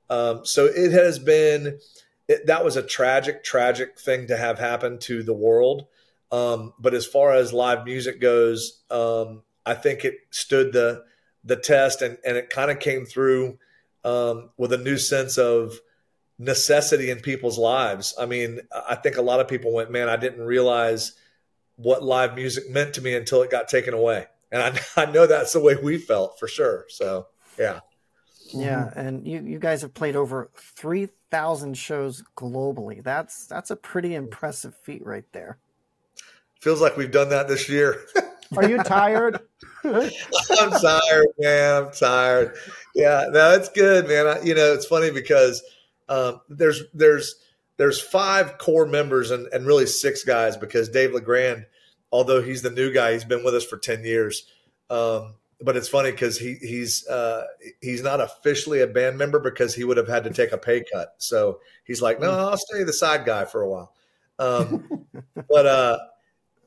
Um, 0.08 0.44
so 0.44 0.64
it 0.64 0.92
has 0.92 1.18
been 1.18 1.78
it, 2.26 2.46
that 2.46 2.64
was 2.64 2.76
a 2.76 2.82
tragic, 2.82 3.44
tragic 3.44 3.98
thing 3.98 4.26
to 4.28 4.36
have 4.36 4.58
happen 4.58 4.98
to 5.00 5.22
the 5.22 5.34
world. 5.34 5.86
Um, 6.32 6.74
but 6.78 6.94
as 6.94 7.06
far 7.06 7.34
as 7.34 7.52
live 7.52 7.84
music 7.84 8.20
goes, 8.20 8.82
um, 8.90 9.42
I 9.66 9.74
think 9.74 10.04
it 10.04 10.14
stood 10.30 10.72
the 10.72 11.04
the 11.44 11.56
test, 11.56 12.02
and 12.02 12.18
and 12.24 12.36
it 12.36 12.50
kind 12.50 12.70
of 12.70 12.78
came 12.78 13.04
through 13.04 13.58
um, 14.04 14.50
with 14.56 14.72
a 14.72 14.78
new 14.78 14.96
sense 14.96 15.38
of 15.38 15.80
necessity 16.38 17.10
in 17.10 17.20
people's 17.20 17.58
lives. 17.58 18.14
I 18.18 18.26
mean, 18.26 18.60
I 18.88 18.94
think 18.94 19.16
a 19.16 19.22
lot 19.22 19.40
of 19.40 19.48
people 19.48 19.72
went, 19.72 19.90
"Man, 19.90 20.08
I 20.08 20.16
didn't 20.16 20.42
realize 20.42 21.12
what 21.76 22.02
live 22.02 22.34
music 22.34 22.68
meant 22.70 22.94
to 22.94 23.02
me 23.02 23.14
until 23.14 23.42
it 23.42 23.50
got 23.50 23.68
taken 23.68 23.94
away," 23.94 24.26
and 24.52 24.62
I, 24.62 24.80
I 25.02 25.06
know 25.06 25.26
that's 25.26 25.52
the 25.52 25.60
way 25.60 25.76
we 25.76 25.98
felt 25.98 26.38
for 26.38 26.48
sure. 26.48 26.86
So, 26.88 27.26
yeah. 27.58 27.80
Yeah, 28.52 28.86
mm-hmm. 28.86 28.98
and 28.98 29.26
you, 29.28 29.40
you 29.42 29.58
guys 29.60 29.82
have 29.82 29.94
played 29.94 30.16
over 30.16 30.50
three 30.56 31.08
thousand 31.30 31.76
shows 31.76 32.24
globally. 32.36 33.02
That's 33.02 33.46
that's 33.46 33.70
a 33.70 33.76
pretty 33.76 34.14
impressive 34.14 34.74
feat 34.82 35.04
right 35.04 35.24
there. 35.32 35.58
Feels 36.60 36.80
like 36.80 36.96
we've 36.96 37.10
done 37.10 37.30
that 37.30 37.48
this 37.48 37.68
year. 37.68 38.04
Are 38.56 38.68
you 38.68 38.82
tired? 38.82 39.40
I'm 39.84 40.70
tired, 40.70 41.26
man. 41.38 41.84
I'm 41.84 41.92
tired. 41.92 42.54
Yeah, 42.94 43.26
no, 43.30 43.52
it's 43.52 43.68
good, 43.68 44.08
man. 44.08 44.26
I, 44.26 44.42
you 44.42 44.54
know, 44.54 44.72
it's 44.74 44.86
funny 44.86 45.10
because 45.10 45.62
um, 46.08 46.40
there's 46.48 46.82
there's 46.92 47.36
there's 47.76 48.00
five 48.00 48.58
core 48.58 48.86
members 48.86 49.30
and, 49.30 49.46
and 49.52 49.66
really 49.66 49.86
six 49.86 50.24
guys 50.24 50.56
because 50.56 50.88
Dave 50.88 51.14
LeGrand, 51.14 51.66
although 52.12 52.42
he's 52.42 52.62
the 52.62 52.70
new 52.70 52.92
guy, 52.92 53.12
he's 53.12 53.24
been 53.24 53.44
with 53.44 53.54
us 53.54 53.64
for 53.64 53.78
ten 53.78 54.04
years. 54.04 54.46
Um, 54.90 55.36
but 55.62 55.76
it's 55.76 55.88
funny 55.88 56.10
because 56.10 56.38
he 56.38 56.54
he's 56.54 57.06
uh, 57.06 57.44
he's 57.80 58.02
not 58.02 58.20
officially 58.20 58.80
a 58.80 58.86
band 58.86 59.16
member 59.16 59.38
because 59.38 59.74
he 59.74 59.84
would 59.84 59.96
have 59.96 60.08
had 60.08 60.24
to 60.24 60.30
take 60.30 60.52
a 60.52 60.58
pay 60.58 60.82
cut. 60.92 61.14
So 61.18 61.60
he's 61.84 62.02
like, 62.02 62.20
no, 62.20 62.30
I'll 62.30 62.58
stay 62.58 62.82
the 62.82 62.92
side 62.92 63.24
guy 63.24 63.44
for 63.44 63.62
a 63.62 63.68
while. 63.68 63.94
Um, 64.38 65.06
but 65.48 65.66
uh, 65.66 65.98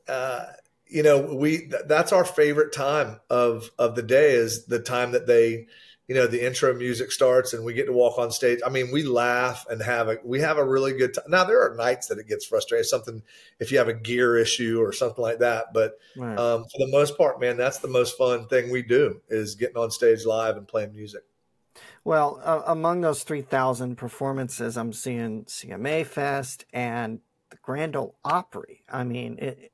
uh, 0.08 0.46
you 0.86 1.04
know, 1.04 1.34
we 1.34 1.60
th- 1.60 1.84
that's 1.88 2.12
our 2.12 2.26
favorite 2.26 2.74
time 2.74 3.20
of 3.30 3.72
of 3.80 3.96
the 3.96 4.04
day 4.04 4.32
is 4.32 4.66
the 4.66 4.80
time 4.80 5.12
that 5.12 5.28
they 5.28 5.68
you 6.08 6.16
know 6.16 6.28
the 6.28 6.46
intro 6.46 6.74
music 6.74 7.12
starts 7.12 7.54
and 7.54 7.64
we 7.64 7.74
get 7.74 7.86
to 7.86 7.94
walk 7.94 8.18
on 8.18 8.32
stage 8.32 8.60
i 8.66 8.70
mean 8.70 8.92
we 8.92 9.04
laugh 9.04 9.66
and 9.70 9.82
have 9.82 10.10
a 10.10 10.18
we 10.24 10.40
have 10.40 10.58
a 10.58 10.66
really 10.66 10.94
good 10.94 11.14
time 11.14 11.24
now 11.30 11.44
there 11.44 11.62
are 11.62 11.76
nights 11.76 12.08
that 12.08 12.18
it 12.18 12.28
gets 12.28 12.46
frustrating 12.46 12.84
something 12.84 13.24
if 13.60 13.72
you 13.72 13.78
have 13.78 13.88
a 13.88 13.94
gear 13.94 14.38
issue 14.38 14.82
or 14.82 14.92
something 14.92 15.22
like 15.22 15.40
that 15.40 15.74
but 15.74 15.98
right. 16.18 16.38
um, 16.38 16.64
for 16.64 16.86
the 16.86 16.92
most 16.92 17.18
part 17.18 17.40
man 17.40 17.58
that's 17.58 17.80
the 17.80 17.88
most 17.88 18.18
fun 18.18 18.48
thing 18.48 18.70
we 18.70 18.82
do 18.82 19.22
is 19.30 19.56
getting 19.56 19.78
on 19.78 19.90
stage 19.90 20.26
live 20.26 20.58
and 20.58 20.68
playing 20.68 20.94
music 20.94 21.24
well 22.04 22.40
uh, 22.44 22.62
among 22.68 23.02
those 23.02 23.24
3000 23.24 23.96
performances 23.96 24.78
i'm 24.78 24.92
seeing 24.92 25.46
cma 25.46 26.06
fest 26.06 26.66
and 26.74 27.22
the 27.54 27.60
Grand 27.62 27.96
Ole 27.96 28.16
Opry. 28.26 28.84
I 28.90 29.04
mean, 29.04 29.38
it, 29.38 29.73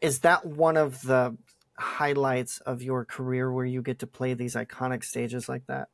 is 0.00 0.20
that 0.20 0.46
one 0.46 0.76
of 0.76 1.02
the 1.02 1.36
highlights 1.78 2.60
of 2.60 2.82
your 2.82 3.04
career 3.04 3.50
where 3.50 3.64
you 3.64 3.82
get 3.82 4.00
to 4.00 4.06
play 4.06 4.34
these 4.34 4.54
iconic 4.54 5.04
stages 5.04 5.48
like 5.48 5.66
that? 5.66 5.88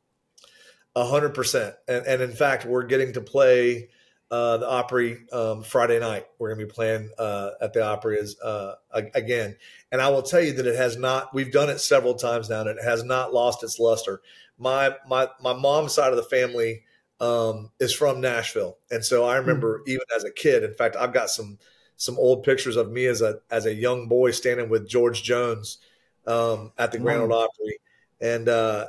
A 0.95 1.05
hundred 1.05 1.33
percent. 1.33 1.75
And 1.87 2.21
in 2.21 2.31
fact, 2.31 2.65
we're 2.65 2.83
getting 2.83 3.13
to 3.13 3.21
play 3.21 3.89
uh, 4.29 4.57
the 4.57 4.67
Opry 4.67 5.19
um, 5.31 5.63
Friday 5.63 5.99
night. 5.99 6.25
We're 6.39 6.49
going 6.49 6.59
to 6.59 6.65
be 6.65 6.71
playing 6.71 7.09
uh, 7.17 7.51
at 7.61 7.73
the 7.73 7.85
Opry 7.85 8.19
as, 8.19 8.35
uh, 8.39 8.75
again. 8.91 9.55
And 9.91 10.01
I 10.01 10.09
will 10.09 10.21
tell 10.21 10.41
you 10.41 10.53
that 10.53 10.67
it 10.67 10.75
has 10.75 10.97
not. 10.97 11.33
We've 11.33 11.51
done 11.51 11.69
it 11.69 11.79
several 11.79 12.15
times 12.15 12.49
now, 12.49 12.61
and 12.61 12.69
it 12.69 12.83
has 12.83 13.03
not 13.03 13.33
lost 13.33 13.63
its 13.63 13.79
luster. 13.79 14.21
My 14.57 14.95
my 15.07 15.29
my 15.41 15.53
mom's 15.53 15.93
side 15.93 16.11
of 16.11 16.17
the 16.17 16.23
family 16.23 16.83
um, 17.19 17.71
is 17.79 17.93
from 17.93 18.19
Nashville, 18.19 18.77
and 18.91 19.05
so 19.05 19.23
I 19.23 19.37
remember 19.37 19.79
mm-hmm. 19.79 19.91
even 19.91 20.05
as 20.15 20.23
a 20.23 20.31
kid. 20.31 20.63
In 20.63 20.73
fact, 20.73 20.95
I've 20.95 21.13
got 21.13 21.29
some 21.29 21.57
some 21.97 22.17
old 22.17 22.43
pictures 22.43 22.77
of 22.77 22.91
me 22.91 23.05
as 23.05 23.21
a 23.21 23.39
as 23.51 23.65
a 23.65 23.73
young 23.73 24.07
boy 24.07 24.31
standing 24.31 24.69
with 24.69 24.87
George 24.87 25.23
Jones 25.23 25.79
um, 26.25 26.71
at 26.77 26.91
the 26.91 26.99
Grand 26.99 27.21
Ole 27.21 27.33
Opry, 27.33 27.79
and 28.21 28.47
uh, 28.47 28.87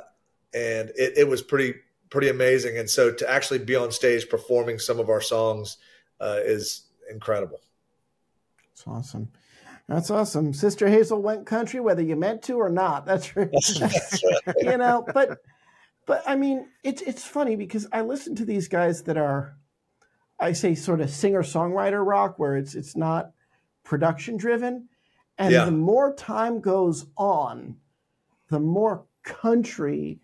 and 0.53 0.89
it, 0.95 1.17
it 1.17 1.27
was 1.27 1.41
pretty 1.41 1.75
pretty 2.09 2.29
amazing. 2.29 2.77
And 2.77 2.89
so 2.89 3.11
to 3.11 3.29
actually 3.29 3.59
be 3.59 3.75
on 3.75 3.91
stage 3.91 4.29
performing 4.29 4.79
some 4.79 4.99
of 4.99 5.09
our 5.09 5.21
songs 5.21 5.77
uh, 6.19 6.39
is 6.43 6.83
incredible. 7.09 7.59
That's 8.69 8.87
awesome. 8.87 9.29
That's 9.87 10.11
awesome. 10.11 10.53
Sister 10.53 10.87
Hazel 10.87 11.21
went 11.21 11.47
country, 11.47 11.79
whether 11.79 12.03
you 12.03 12.15
meant 12.15 12.43
to 12.43 12.53
or 12.53 12.69
not. 12.69 13.05
That's 13.05 13.35
right. 13.35 13.49
you 14.61 14.77
know, 14.77 15.05
but 15.13 15.39
but 16.05 16.23
I 16.27 16.35
mean, 16.35 16.67
it's 16.83 17.01
it's 17.01 17.25
funny 17.25 17.55
because 17.55 17.87
I 17.91 18.01
listen 18.01 18.35
to 18.35 18.45
these 18.45 18.67
guys 18.67 19.03
that 19.03 19.17
are, 19.17 19.57
I 20.39 20.53
say, 20.53 20.75
sort 20.75 21.01
of 21.01 21.09
singer 21.09 21.43
songwriter 21.43 22.05
rock, 22.05 22.39
where 22.39 22.55
it's 22.55 22.75
it's 22.75 22.95
not 22.95 23.31
production 23.83 24.37
driven, 24.37 24.87
and 25.37 25.53
yeah. 25.53 25.65
the 25.65 25.71
more 25.71 26.13
time 26.13 26.61
goes 26.61 27.07
on, 27.17 27.77
the 28.49 28.59
more 28.59 29.05
country 29.23 30.19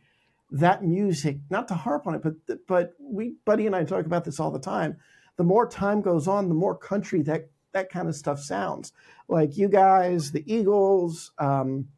that 0.52 0.84
music, 0.84 1.38
not 1.50 1.68
to 1.68 1.74
harp 1.74 2.08
on 2.08 2.16
it, 2.16 2.22
but 2.24 2.68
but 2.68 2.94
we 3.00 3.36
Buddy 3.46 3.66
and 3.66 3.76
I 3.76 3.84
talk 3.84 4.06
about 4.06 4.24
this 4.24 4.40
all 4.40 4.52
the 4.52 4.60
time. 4.60 4.98
The 5.38 5.44
more 5.44 5.68
time 5.68 6.02
goes 6.02 6.28
on, 6.28 6.48
the 6.48 6.56
more 6.56 6.78
country 6.78 7.22
that 7.24 7.50
that 7.74 7.90
kind 7.90 8.08
of 8.08 8.16
stuff 8.16 8.40
sounds. 8.40 8.94
Like 9.28 9.58
you 9.58 9.68
guys, 9.68 10.32
the 10.32 10.44
Eagles. 10.52 11.32
Um, 11.38 11.90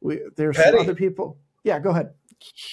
we, 0.00 0.20
there's 0.36 0.56
some 0.62 0.78
other 0.78 0.94
people. 0.94 1.38
Yeah, 1.64 1.78
go 1.80 1.90
ahead. 1.90 2.10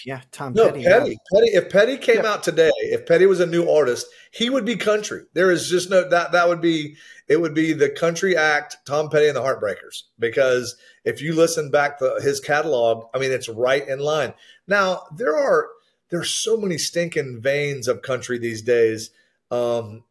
Yeah, 0.06 0.22
Tom 0.32 0.54
no, 0.54 0.68
Petty. 0.68 0.84
Petty. 0.84 1.10
Yeah. 1.12 1.16
Petty. 1.34 1.48
If 1.54 1.70
Petty 1.70 1.98
came 1.98 2.24
yeah. 2.24 2.32
out 2.34 2.44
today, 2.44 2.72
if 2.76 3.06
Petty 3.06 3.26
was 3.26 3.40
a 3.40 3.46
new 3.46 3.70
artist, 3.70 4.08
he 4.32 4.50
would 4.50 4.66
be 4.66 4.76
country. 4.76 5.24
There 5.34 5.52
is 5.52 5.70
just 5.70 5.90
no 5.90 6.08
that 6.10 6.32
that 6.32 6.48
would 6.48 6.62
be 6.62 6.96
it 7.28 7.40
would 7.40 7.54
be 7.54 7.74
the 7.74 7.90
country 7.90 8.36
act, 8.36 8.78
Tom 8.86 9.10
Petty 9.10 9.28
and 9.28 9.36
the 9.36 9.42
Heartbreakers. 9.42 10.04
Because 10.20 10.76
if 11.04 11.22
you 11.22 11.34
listen 11.36 11.72
back 11.72 12.00
to 12.00 12.20
his 12.22 12.40
catalog, 12.40 13.06
I 13.14 13.20
mean, 13.20 13.32
it's 13.32 13.50
right 13.50 13.88
in 13.88 14.00
line. 14.00 14.34
Now 14.68 15.04
there 15.16 15.38
are 15.38 15.70
there's 16.10 16.30
so 16.30 16.58
many 16.58 16.78
stinking 16.78 17.42
veins 17.42 17.88
of 17.88 18.02
country 18.02 18.38
these 18.38 18.62
days. 18.62 19.12
Um, 19.50 20.04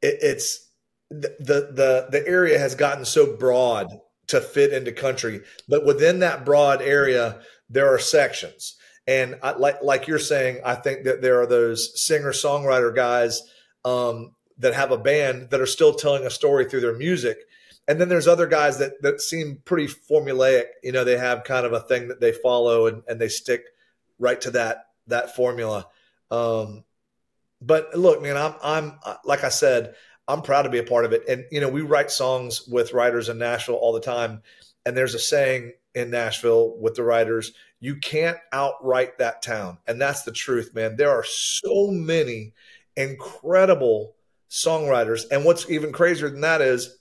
it, 0.00 0.18
it's 0.20 0.68
the, 1.10 1.36
the 1.38 1.72
the 1.72 2.06
the 2.10 2.28
area 2.28 2.58
has 2.58 2.74
gotten 2.74 3.04
so 3.04 3.36
broad 3.36 3.88
to 4.28 4.40
fit 4.40 4.72
into 4.72 4.92
country, 4.92 5.42
but 5.68 5.86
within 5.86 6.18
that 6.20 6.44
broad 6.44 6.82
area, 6.82 7.40
there 7.70 7.92
are 7.92 7.98
sections. 7.98 8.76
And 9.06 9.38
I, 9.42 9.52
like 9.52 9.82
like 9.82 10.08
you're 10.08 10.18
saying, 10.18 10.60
I 10.64 10.74
think 10.74 11.04
that 11.04 11.22
there 11.22 11.40
are 11.40 11.46
those 11.46 12.00
singer 12.02 12.32
songwriter 12.32 12.94
guys 12.94 13.42
um, 13.84 14.34
that 14.58 14.74
have 14.74 14.90
a 14.90 14.98
band 14.98 15.50
that 15.50 15.60
are 15.60 15.66
still 15.66 15.94
telling 15.94 16.26
a 16.26 16.30
story 16.30 16.64
through 16.64 16.80
their 16.80 16.96
music. 16.96 17.38
And 17.88 18.00
then 18.00 18.08
there's 18.08 18.26
other 18.26 18.48
guys 18.48 18.78
that 18.78 19.00
that 19.02 19.20
seem 19.20 19.62
pretty 19.64 19.86
formulaic. 19.86 20.64
You 20.82 20.90
know, 20.90 21.04
they 21.04 21.16
have 21.16 21.44
kind 21.44 21.64
of 21.64 21.72
a 21.72 21.80
thing 21.80 22.08
that 22.08 22.20
they 22.20 22.32
follow 22.32 22.86
and, 22.86 23.02
and 23.06 23.20
they 23.20 23.28
stick 23.28 23.62
right 24.18 24.40
to 24.40 24.50
that 24.52 24.86
that 25.06 25.36
formula. 25.36 25.86
Um, 26.32 26.84
but 27.60 27.96
look, 27.96 28.20
man, 28.22 28.36
I'm 28.36 28.54
I'm 28.62 28.98
like 29.24 29.44
I 29.44 29.50
said, 29.50 29.94
I'm 30.28 30.42
proud 30.42 30.62
to 30.62 30.70
be 30.70 30.78
a 30.78 30.84
part 30.84 31.04
of 31.04 31.12
it. 31.12 31.22
And 31.28 31.44
you 31.50 31.60
know, 31.60 31.68
we 31.68 31.82
write 31.82 32.10
songs 32.10 32.66
with 32.66 32.92
writers 32.92 33.28
in 33.28 33.38
Nashville 33.38 33.76
all 33.76 33.92
the 33.92 34.00
time. 34.00 34.42
And 34.84 34.96
there's 34.96 35.14
a 35.14 35.18
saying 35.18 35.72
in 35.94 36.10
Nashville 36.10 36.76
with 36.78 36.94
the 36.94 37.02
writers, 37.02 37.52
you 37.80 37.96
can't 37.96 38.38
outright 38.52 39.18
that 39.18 39.42
town. 39.42 39.78
And 39.86 40.00
that's 40.00 40.22
the 40.22 40.32
truth, 40.32 40.74
man. 40.74 40.96
There 40.96 41.10
are 41.10 41.24
so 41.24 41.88
many 41.90 42.54
incredible 42.96 44.14
songwriters. 44.50 45.24
And 45.30 45.44
what's 45.44 45.68
even 45.70 45.92
crazier 45.92 46.30
than 46.30 46.40
that 46.42 46.60
is 46.60 46.98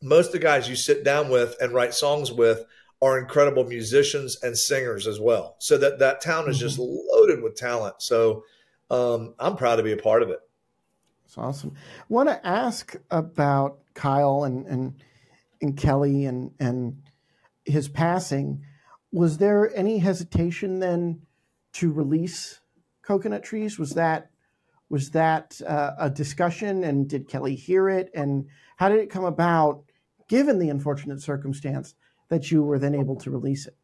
most 0.00 0.26
of 0.26 0.32
the 0.32 0.38
guys 0.38 0.68
you 0.68 0.76
sit 0.76 1.04
down 1.04 1.28
with 1.28 1.56
and 1.60 1.72
write 1.72 1.94
songs 1.94 2.32
with 2.32 2.64
are 3.00 3.18
incredible 3.18 3.64
musicians 3.64 4.38
and 4.42 4.56
singers 4.56 5.06
as 5.06 5.20
well. 5.20 5.56
So 5.58 5.78
that 5.78 5.98
that 6.00 6.20
town 6.20 6.48
is 6.48 6.58
just 6.58 6.78
mm-hmm. 6.78 6.96
loaded 7.10 7.42
with 7.42 7.56
talent. 7.56 7.96
So 7.98 8.44
um, 8.90 9.34
I'm 9.38 9.56
proud 9.56 9.76
to 9.76 9.82
be 9.82 9.92
a 9.92 9.96
part 9.96 10.22
of 10.22 10.30
it. 10.30 10.40
That's 11.28 11.36
awesome. 11.36 11.74
I 11.76 12.04
want 12.08 12.30
to 12.30 12.46
ask 12.46 12.96
about 13.10 13.80
Kyle 13.92 14.44
and 14.44 14.66
and 14.66 14.94
and 15.60 15.76
Kellie 15.76 16.24
and 16.24 16.52
and 16.58 17.02
his 17.66 17.86
passing. 17.86 18.64
Was 19.12 19.36
there 19.36 19.70
any 19.76 19.98
hesitation 19.98 20.78
then 20.78 21.20
to 21.74 21.92
release 21.92 22.60
Coconut 23.02 23.42
Trees? 23.42 23.78
Was 23.78 23.90
that 23.90 24.30
was 24.88 25.10
that 25.10 25.60
uh, 25.66 25.90
a 25.98 26.08
discussion, 26.08 26.82
and 26.82 27.06
did 27.06 27.28
Kellie 27.28 27.56
hear 27.56 27.90
it? 27.90 28.10
And 28.14 28.46
how 28.76 28.88
did 28.88 29.00
it 29.00 29.10
come 29.10 29.26
about, 29.26 29.84
given 30.28 30.58
the 30.58 30.70
unfortunate 30.70 31.20
circumstance 31.20 31.94
that 32.30 32.50
you 32.50 32.62
were 32.62 32.78
then 32.78 32.94
able 32.94 33.16
to 33.16 33.30
release 33.30 33.66
it? 33.66 33.76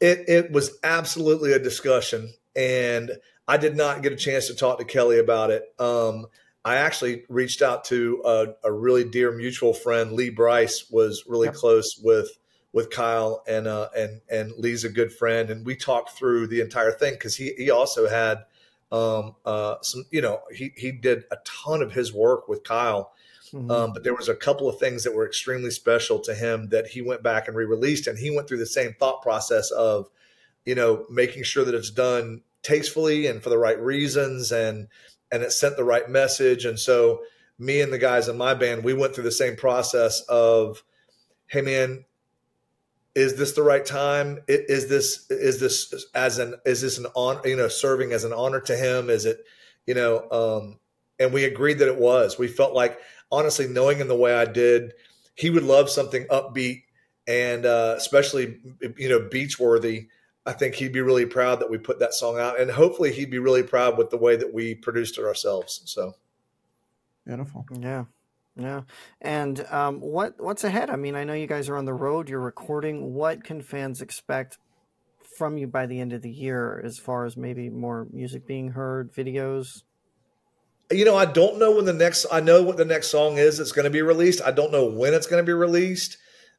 It 0.00 0.26
it 0.26 0.52
was 0.52 0.78
absolutely 0.82 1.52
a 1.52 1.58
discussion, 1.58 2.32
and 2.56 3.10
I 3.46 3.58
did 3.58 3.76
not 3.76 4.02
get 4.02 4.14
a 4.14 4.16
chance 4.16 4.46
to 4.46 4.54
talk 4.54 4.78
to 4.78 4.86
Kellie 4.86 5.18
about 5.18 5.50
it. 5.50 5.64
Um, 5.78 6.28
I 6.64 6.76
actually 6.76 7.24
reached 7.28 7.62
out 7.62 7.84
to 7.86 8.22
a, 8.24 8.46
a, 8.64 8.72
really 8.72 9.04
dear 9.04 9.32
mutual 9.32 9.72
friend. 9.72 10.12
Lee 10.12 10.30
Brice 10.30 10.90
was 10.90 11.24
really 11.26 11.46
yep. 11.46 11.54
close 11.54 11.98
with 12.02 12.28
with 12.72 12.90
Kyle, 12.90 13.42
and 13.46 13.66
uh, 13.66 13.88
and 13.96 14.20
and 14.30 14.52
Lee's 14.58 14.84
a 14.84 14.88
good 14.88 15.12
friend, 15.12 15.50
and 15.50 15.64
we 15.64 15.76
talked 15.76 16.10
through 16.10 16.48
the 16.48 16.60
entire 16.60 16.92
thing 16.92 17.14
because 17.14 17.36
he 17.36 17.54
he 17.56 17.70
also 17.70 18.08
had 18.08 18.44
um, 18.90 19.34
uh, 19.44 19.76
some, 19.82 20.04
you 20.10 20.20
know, 20.20 20.40
he 20.52 20.72
he 20.76 20.92
did 20.92 21.24
a 21.30 21.36
ton 21.44 21.82
of 21.82 21.92
his 21.92 22.12
work 22.12 22.48
with 22.48 22.64
Kyle. 22.64 23.12
Mm-hmm. 23.52 23.70
Um, 23.70 23.92
but 23.94 24.04
there 24.04 24.14
was 24.14 24.28
a 24.28 24.34
couple 24.34 24.68
of 24.68 24.78
things 24.78 25.04
that 25.04 25.14
were 25.14 25.26
extremely 25.26 25.70
special 25.70 26.18
to 26.20 26.34
him 26.34 26.68
that 26.68 26.88
he 26.88 27.00
went 27.00 27.22
back 27.22 27.48
and 27.48 27.56
re-released, 27.56 28.06
and 28.06 28.18
he 28.18 28.30
went 28.30 28.46
through 28.46 28.58
the 28.58 28.66
same 28.66 28.94
thought 28.98 29.22
process 29.22 29.70
of, 29.70 30.08
you 30.66 30.74
know, 30.74 31.06
making 31.08 31.44
sure 31.44 31.64
that 31.64 31.74
it's 31.74 31.90
done 31.90 32.42
tastefully 32.62 33.26
and 33.26 33.42
for 33.42 33.48
the 33.48 33.56
right 33.56 33.80
reasons, 33.80 34.52
and 34.52 34.88
and 35.30 35.42
it 35.42 35.52
sent 35.52 35.76
the 35.76 35.84
right 35.84 36.08
message. 36.08 36.64
And 36.64 36.78
so, 36.78 37.20
me 37.58 37.80
and 37.80 37.92
the 37.92 37.98
guys 37.98 38.28
in 38.28 38.36
my 38.36 38.54
band, 38.54 38.84
we 38.84 38.94
went 38.94 39.14
through 39.14 39.24
the 39.24 39.32
same 39.32 39.56
process 39.56 40.20
of, 40.28 40.82
hey 41.46 41.60
man, 41.60 42.04
is 43.14 43.36
this 43.36 43.52
the 43.52 43.62
right 43.62 43.84
time? 43.84 44.38
Is 44.46 44.88
this 44.88 45.28
is 45.30 45.58
this 45.58 46.06
as 46.14 46.38
an 46.38 46.54
is 46.64 46.82
this 46.82 46.98
an 46.98 47.06
on 47.14 47.40
you 47.44 47.56
know 47.56 47.68
serving 47.68 48.12
as 48.12 48.24
an 48.24 48.32
honor 48.32 48.60
to 48.60 48.76
him? 48.76 49.10
Is 49.10 49.26
it 49.26 49.44
you 49.86 49.94
know 49.94 50.30
um 50.30 50.78
and 51.18 51.32
we 51.32 51.44
agreed 51.44 51.80
that 51.80 51.88
it 51.88 51.98
was. 51.98 52.38
We 52.38 52.46
felt 52.46 52.74
like 52.74 53.00
honestly 53.30 53.68
knowing 53.68 53.98
him 53.98 54.08
the 54.08 54.16
way 54.16 54.34
i 54.34 54.44
did 54.44 54.92
he 55.34 55.50
would 55.50 55.62
love 55.62 55.90
something 55.90 56.24
upbeat 56.26 56.84
and 57.26 57.66
uh 57.66 57.94
especially 57.96 58.58
you 58.96 59.08
know 59.08 59.28
beach 59.30 59.58
worthy 59.58 60.08
i 60.48 60.52
think 60.52 60.74
he'd 60.74 60.92
be 60.92 61.00
really 61.00 61.26
proud 61.26 61.60
that 61.60 61.70
we 61.70 61.78
put 61.78 61.98
that 62.00 62.14
song 62.14 62.38
out 62.38 62.58
and 62.58 62.70
hopefully 62.70 63.12
he'd 63.12 63.30
be 63.30 63.38
really 63.38 63.62
proud 63.62 63.96
with 63.96 64.10
the 64.10 64.16
way 64.16 64.34
that 64.34 64.52
we 64.52 64.74
produced 64.74 65.18
it 65.18 65.24
ourselves 65.24 65.82
so 65.84 66.14
beautiful 67.24 67.64
yeah 67.78 68.04
yeah, 68.58 68.82
and 69.20 69.64
um, 69.70 70.00
what 70.00 70.34
what's 70.38 70.64
ahead? 70.64 70.90
I 70.90 70.96
mean, 70.96 71.14
I 71.14 71.22
know 71.22 71.32
you 71.32 71.46
guys 71.46 71.68
are 71.68 71.76
on 71.76 71.84
the 71.84 71.94
road. 71.94 72.28
You're 72.28 72.40
recording. 72.40 73.14
What 73.14 73.44
can 73.44 73.62
fans 73.62 74.02
expect 74.02 74.58
from 75.36 75.56
you 75.56 75.68
by 75.68 75.86
the 75.86 76.00
end 76.00 76.12
of 76.12 76.22
the 76.22 76.30
year, 76.30 76.82
as 76.84 76.98
far 76.98 77.24
as 77.24 77.36
maybe 77.36 77.70
more 77.70 78.08
music 78.12 78.48
being 78.48 78.72
heard, 78.72 79.14
videos? 79.14 79.84
You 80.90 81.04
know, 81.04 81.16
I 81.16 81.24
don't 81.24 81.60
know 81.60 81.76
when 81.76 81.84
the 81.84 81.92
next. 81.92 82.26
I 82.32 82.40
know 82.40 82.64
what 82.64 82.76
the 82.76 82.84
next 82.84 83.08
song 83.08 83.38
is. 83.38 83.60
It's 83.60 83.70
going 83.70 83.84
to 83.84 83.90
be 83.90 84.02
released. 84.02 84.42
I 84.44 84.50
don't 84.50 84.72
know 84.72 84.86
when 84.86 85.14
it's 85.14 85.28
going 85.28 85.40
to 85.40 85.46
be 85.46 85.52
released. 85.52 86.18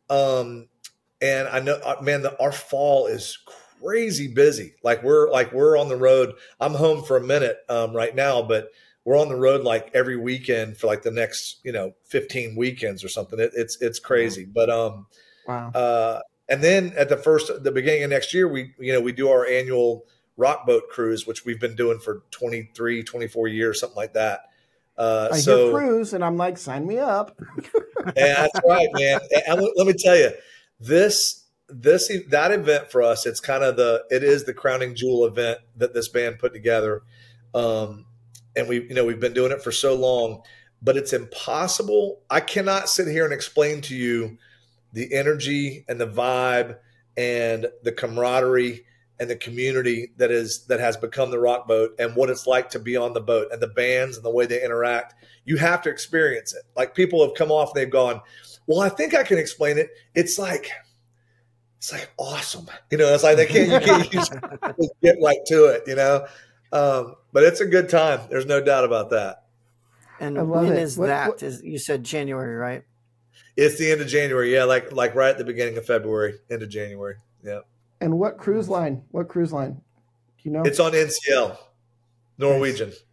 Um, 0.09 0.69
and 1.21 1.49
I 1.49 1.59
know, 1.59 1.79
uh, 1.83 1.97
man, 2.01 2.21
the, 2.21 2.41
our 2.41 2.53
fall 2.53 3.07
is 3.07 3.37
crazy 3.45 3.68
busy. 3.81 4.75
Like 4.83 5.03
we're 5.03 5.29
like 5.31 5.51
we're 5.51 5.77
on 5.77 5.89
the 5.89 5.97
road. 5.97 6.33
I'm 6.59 6.73
home 6.73 7.03
for 7.03 7.17
a 7.17 7.23
minute 7.23 7.57
um, 7.69 7.95
right 7.95 8.15
now, 8.15 8.41
but 8.41 8.69
we're 9.05 9.17
on 9.17 9.29
the 9.29 9.35
road 9.35 9.63
like 9.63 9.89
every 9.93 10.17
weekend 10.17 10.77
for 10.77 10.87
like 10.87 11.01
the 11.01 11.11
next 11.11 11.59
you 11.63 11.71
know 11.71 11.93
15 12.05 12.55
weekends 12.55 13.03
or 13.03 13.09
something 13.09 13.39
it, 13.39 13.51
it's 13.55 13.81
it's 13.81 13.97
crazy 13.97 14.45
but 14.45 14.69
um 14.69 15.07
wow 15.47 15.71
uh 15.71 16.19
and 16.47 16.61
then 16.61 16.93
at 16.95 17.09
the 17.09 17.17
first 17.17 17.51
the 17.63 17.71
beginning 17.71 18.03
of 18.03 18.11
next 18.11 18.35
year 18.35 18.47
we 18.47 18.73
you 18.77 18.93
know 18.93 19.01
we 19.01 19.11
do 19.11 19.29
our 19.29 19.47
annual 19.47 20.05
rock 20.37 20.67
boat 20.67 20.83
cruise 20.91 21.25
which 21.25 21.43
we've 21.43 21.59
been 21.59 21.75
doing 21.75 21.97
for 21.97 22.21
23 22.29 23.01
24 23.01 23.47
years 23.47 23.79
something 23.79 23.97
like 23.97 24.13
that 24.13 24.41
Uh, 24.97 25.29
I 25.31 25.39
so, 25.39 25.71
hear 25.71 25.71
cruise, 25.71 26.11
and 26.11 26.25
I'm 26.25 26.35
like, 26.35 26.57
sign 26.57 26.85
me 26.85 26.97
up. 26.97 27.39
yeah, 28.17 28.41
that's 28.41 28.59
right, 28.67 28.89
man. 28.91 29.21
And 29.47 29.61
let 29.77 29.87
me 29.87 29.93
tell 29.93 30.17
you, 30.17 30.31
this 30.77 31.38
this 31.69 32.11
that 32.29 32.51
event 32.51 32.91
for 32.91 33.01
us, 33.01 33.25
it's 33.25 33.39
kind 33.39 33.63
of 33.63 33.75
the 33.75 34.03
it 34.09 34.23
is 34.23 34.43
the 34.43 34.53
crowning 34.53 34.95
jewel 34.95 35.25
event 35.25 35.59
that 35.77 35.93
this 35.93 36.07
band 36.07 36.39
put 36.39 36.53
together. 36.53 37.03
Um, 37.53 38.05
and 38.55 38.67
we 38.67 38.83
you 38.83 38.93
know 38.93 39.05
we've 39.05 39.19
been 39.19 39.33
doing 39.33 39.51
it 39.51 39.61
for 39.61 39.71
so 39.71 39.95
long, 39.95 40.41
but 40.81 40.97
it's 40.97 41.13
impossible. 41.13 42.21
I 42.29 42.39
cannot 42.39 42.89
sit 42.89 43.07
here 43.07 43.25
and 43.25 43.33
explain 43.33 43.81
to 43.81 43.95
you 43.95 44.37
the 44.93 45.13
energy 45.13 45.85
and 45.87 45.99
the 45.99 46.07
vibe 46.07 46.77
and 47.17 47.67
the 47.83 47.91
camaraderie 47.91 48.85
and 49.19 49.29
the 49.29 49.35
community 49.35 50.11
that 50.17 50.31
is 50.31 50.65
that 50.67 50.79
has 50.79 50.95
become 50.95 51.29
the 51.29 51.39
rock 51.39 51.67
boat 51.67 51.93
and 51.99 52.15
what 52.15 52.29
it's 52.29 52.47
like 52.47 52.69
to 52.69 52.79
be 52.79 52.95
on 52.95 53.13
the 53.13 53.21
boat 53.21 53.47
and 53.51 53.61
the 53.61 53.67
bands 53.67 54.15
and 54.15 54.25
the 54.25 54.31
way 54.31 54.45
they 54.45 54.63
interact 54.63 55.13
you 55.43 55.57
have 55.57 55.81
to 55.81 55.89
experience 55.89 56.53
it 56.53 56.63
like 56.77 56.95
people 56.95 57.21
have 57.25 57.35
come 57.35 57.51
off 57.51 57.69
and 57.69 57.81
they've 57.81 57.91
gone 57.91 58.21
well 58.67 58.79
i 58.79 58.87
think 58.87 59.13
i 59.13 59.23
can 59.23 59.37
explain 59.37 59.77
it 59.77 59.89
it's 60.15 60.39
like 60.39 60.71
it's 61.79 61.91
like 61.91 62.11
awesome 62.17 62.67
you 62.91 62.97
know 62.97 63.11
it's 63.13 63.23
like 63.23 63.37
they 63.37 63.47
can't 63.47 63.71
you 63.71 63.79
can't 63.79 64.11
just 64.11 64.33
get 65.01 65.15
right 65.23 65.43
to 65.47 65.65
it 65.65 65.83
you 65.87 65.95
know 65.95 66.25
um, 66.71 67.15
but 67.33 67.43
it's 67.43 67.61
a 67.61 67.65
good 67.65 67.89
time 67.89 68.21
there's 68.29 68.45
no 68.45 68.61
doubt 68.61 68.83
about 68.83 69.09
that 69.09 69.45
and 70.19 70.49
when 70.49 70.67
it. 70.67 70.77
is 70.77 70.97
what, 70.97 71.07
that? 71.07 71.29
What, 71.29 71.43
is 71.43 71.63
you 71.63 71.79
said 71.79 72.03
january 72.03 72.55
right 72.55 72.83
it's 73.57 73.77
the 73.79 73.91
end 73.91 74.01
of 74.01 74.07
january 74.07 74.53
yeah 74.53 74.65
like 74.65 74.91
like 74.91 75.15
right 75.15 75.31
at 75.31 75.39
the 75.39 75.43
beginning 75.43 75.77
of 75.77 75.85
february 75.85 76.35
end 76.51 76.61
of 76.61 76.69
january 76.69 77.15
yeah 77.43 77.61
and 78.01 78.17
what 78.17 78.37
cruise 78.37 78.69
line? 78.69 79.03
What 79.11 79.27
cruise 79.27 79.51
line? 79.51 79.73
Do 79.73 80.43
you 80.43 80.51
know? 80.51 80.63
It's 80.63 80.79
on 80.79 80.93
NCL, 80.93 81.57
Norwegian. 82.37 82.89
Nice. 82.89 83.03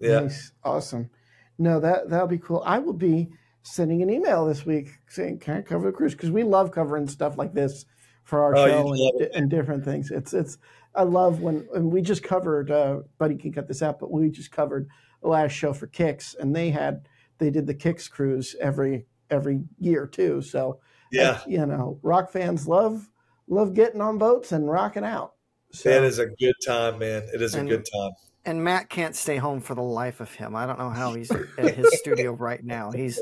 Yeah, 0.00 0.20
nice. 0.20 0.52
awesome. 0.62 1.10
No, 1.58 1.80
that 1.80 2.08
that'll 2.08 2.28
be 2.28 2.38
cool. 2.38 2.62
I 2.64 2.78
will 2.78 2.94
be 2.94 3.30
sending 3.62 4.02
an 4.02 4.10
email 4.10 4.46
this 4.46 4.64
week 4.64 4.90
saying, 5.08 5.40
"Can 5.40 5.56
I 5.56 5.62
cover 5.62 5.86
the 5.86 5.96
cruise?" 5.96 6.14
Because 6.14 6.30
we 6.30 6.42
love 6.42 6.70
covering 6.70 7.08
stuff 7.08 7.36
like 7.36 7.52
this 7.52 7.84
for 8.30 8.44
our 8.44 8.56
oh, 8.56 8.66
show 8.66 8.92
and, 8.92 9.20
and, 9.34 9.50
different 9.50 9.84
things. 9.84 10.12
It's 10.12 10.32
it's 10.32 10.56
I 10.94 11.02
love 11.02 11.40
when 11.40 11.68
and 11.74 11.92
we 11.92 12.00
just 12.00 12.22
covered. 12.22 12.70
Uh, 12.70 13.00
Buddy 13.18 13.34
can 13.34 13.52
cut 13.52 13.66
this 13.66 13.82
out, 13.82 13.98
but 13.98 14.12
we 14.12 14.30
just 14.30 14.52
covered 14.52 14.88
the 15.20 15.28
last 15.28 15.50
show 15.50 15.72
for 15.72 15.88
Kix, 15.88 16.36
and 16.38 16.54
they 16.54 16.70
had 16.70 17.08
they 17.38 17.50
did 17.50 17.66
the 17.66 17.74
Kix 17.74 18.08
cruise 18.08 18.54
every 18.60 19.06
every 19.30 19.64
year 19.78 20.06
too. 20.06 20.40
So 20.42 20.80
yeah, 21.10 21.40
you 21.46 21.66
know, 21.66 21.98
rock 22.02 22.30
fans 22.30 22.68
love 22.68 23.10
love 23.48 23.74
getting 23.74 24.00
on 24.00 24.16
boats 24.16 24.52
and 24.52 24.70
rocking 24.70 25.04
out. 25.04 25.34
So, 25.72 25.90
it 25.90 26.04
is 26.04 26.20
a 26.20 26.26
good 26.26 26.54
time, 26.64 27.00
man. 27.00 27.28
It 27.34 27.42
is 27.42 27.54
and, 27.54 27.68
a 27.68 27.76
good 27.76 27.86
time. 27.92 28.12
And 28.44 28.64
Matt 28.64 28.88
can't 28.88 29.14
stay 29.14 29.36
home 29.36 29.60
for 29.60 29.74
the 29.74 29.82
life 29.82 30.20
of 30.20 30.32
him. 30.32 30.56
I 30.56 30.66
don't 30.66 30.78
know 30.78 30.90
how 30.90 31.14
he's 31.14 31.30
at 31.30 31.74
his 31.74 31.98
studio 31.98 32.32
right 32.32 32.64
now. 32.64 32.90
He's 32.90 33.20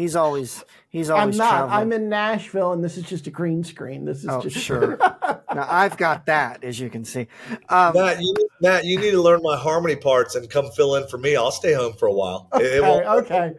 he's 0.00 0.16
always 0.16 0.64
he's 0.88 1.10
always. 1.10 1.34
I'm 1.34 1.38
not. 1.38 1.50
Traveling. 1.50 1.72
I'm 1.72 1.92
in 1.92 2.08
Nashville, 2.08 2.72
and 2.72 2.82
this 2.82 2.96
is 2.96 3.04
just 3.04 3.26
a 3.26 3.30
green 3.30 3.62
screen. 3.62 4.04
This 4.04 4.18
is 4.18 4.28
oh, 4.28 4.40
just 4.40 4.56
sure. 4.56 4.96
now 5.54 5.66
I've 5.68 5.96
got 5.96 6.26
that, 6.26 6.64
as 6.64 6.80
you 6.80 6.90
can 6.90 7.04
see. 7.04 7.26
Um, 7.68 7.92
Matt, 7.94 8.20
you, 8.20 8.34
Matt, 8.60 8.84
you 8.84 8.98
need 8.98 9.12
to 9.12 9.22
learn 9.22 9.40
my 9.42 9.56
harmony 9.56 9.96
parts 9.96 10.34
and 10.34 10.48
come 10.48 10.70
fill 10.72 10.96
in 10.96 11.06
for 11.08 11.18
me. 11.18 11.36
I'll 11.36 11.52
stay 11.52 11.74
home 11.74 11.92
for 11.94 12.08
a 12.08 12.12
while. 12.12 12.48
Okay. 12.52 12.80
okay. 12.80 13.54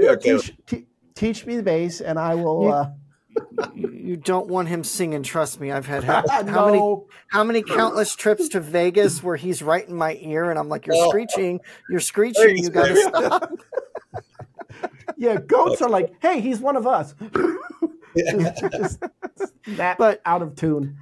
okay. 0.00 0.16
Teach, 0.16 0.54
t- 0.66 0.86
teach 1.14 1.46
me 1.46 1.56
the 1.56 1.62
bass, 1.62 2.00
and 2.00 2.18
I 2.18 2.34
will. 2.34 2.62
You, 2.64 2.70
uh, 2.70 2.90
you 3.74 4.16
don't 4.16 4.48
want 4.48 4.68
him 4.68 4.84
singing. 4.84 5.22
Trust 5.22 5.60
me, 5.60 5.72
I've 5.72 5.86
had 5.86 6.04
how, 6.04 6.24
how 6.28 6.66
many 6.66 6.96
how 7.28 7.44
many 7.44 7.62
countless 7.62 8.14
trips 8.14 8.48
to 8.50 8.60
Vegas 8.60 9.22
where 9.22 9.36
he's 9.36 9.62
right 9.62 9.86
in 9.88 9.94
my 9.94 10.18
ear, 10.20 10.50
and 10.50 10.58
I'm 10.58 10.68
like, 10.68 10.86
"You're 10.86 10.96
oh. 10.96 11.08
screeching, 11.08 11.60
you're 11.88 12.00
screeching, 12.00 12.58
you 12.58 12.70
got 12.70 12.88
to 12.88 12.96
stop." 12.96 13.52
yeah, 15.16 15.36
goats 15.36 15.82
are 15.82 15.88
like, 15.88 16.14
"Hey, 16.20 16.40
he's 16.40 16.60
one 16.60 16.76
of 16.76 16.86
us." 16.86 17.14
just, 18.16 18.60
just, 18.72 19.04
that 19.76 19.98
but 19.98 20.20
out 20.24 20.42
of 20.42 20.56
tune. 20.56 20.98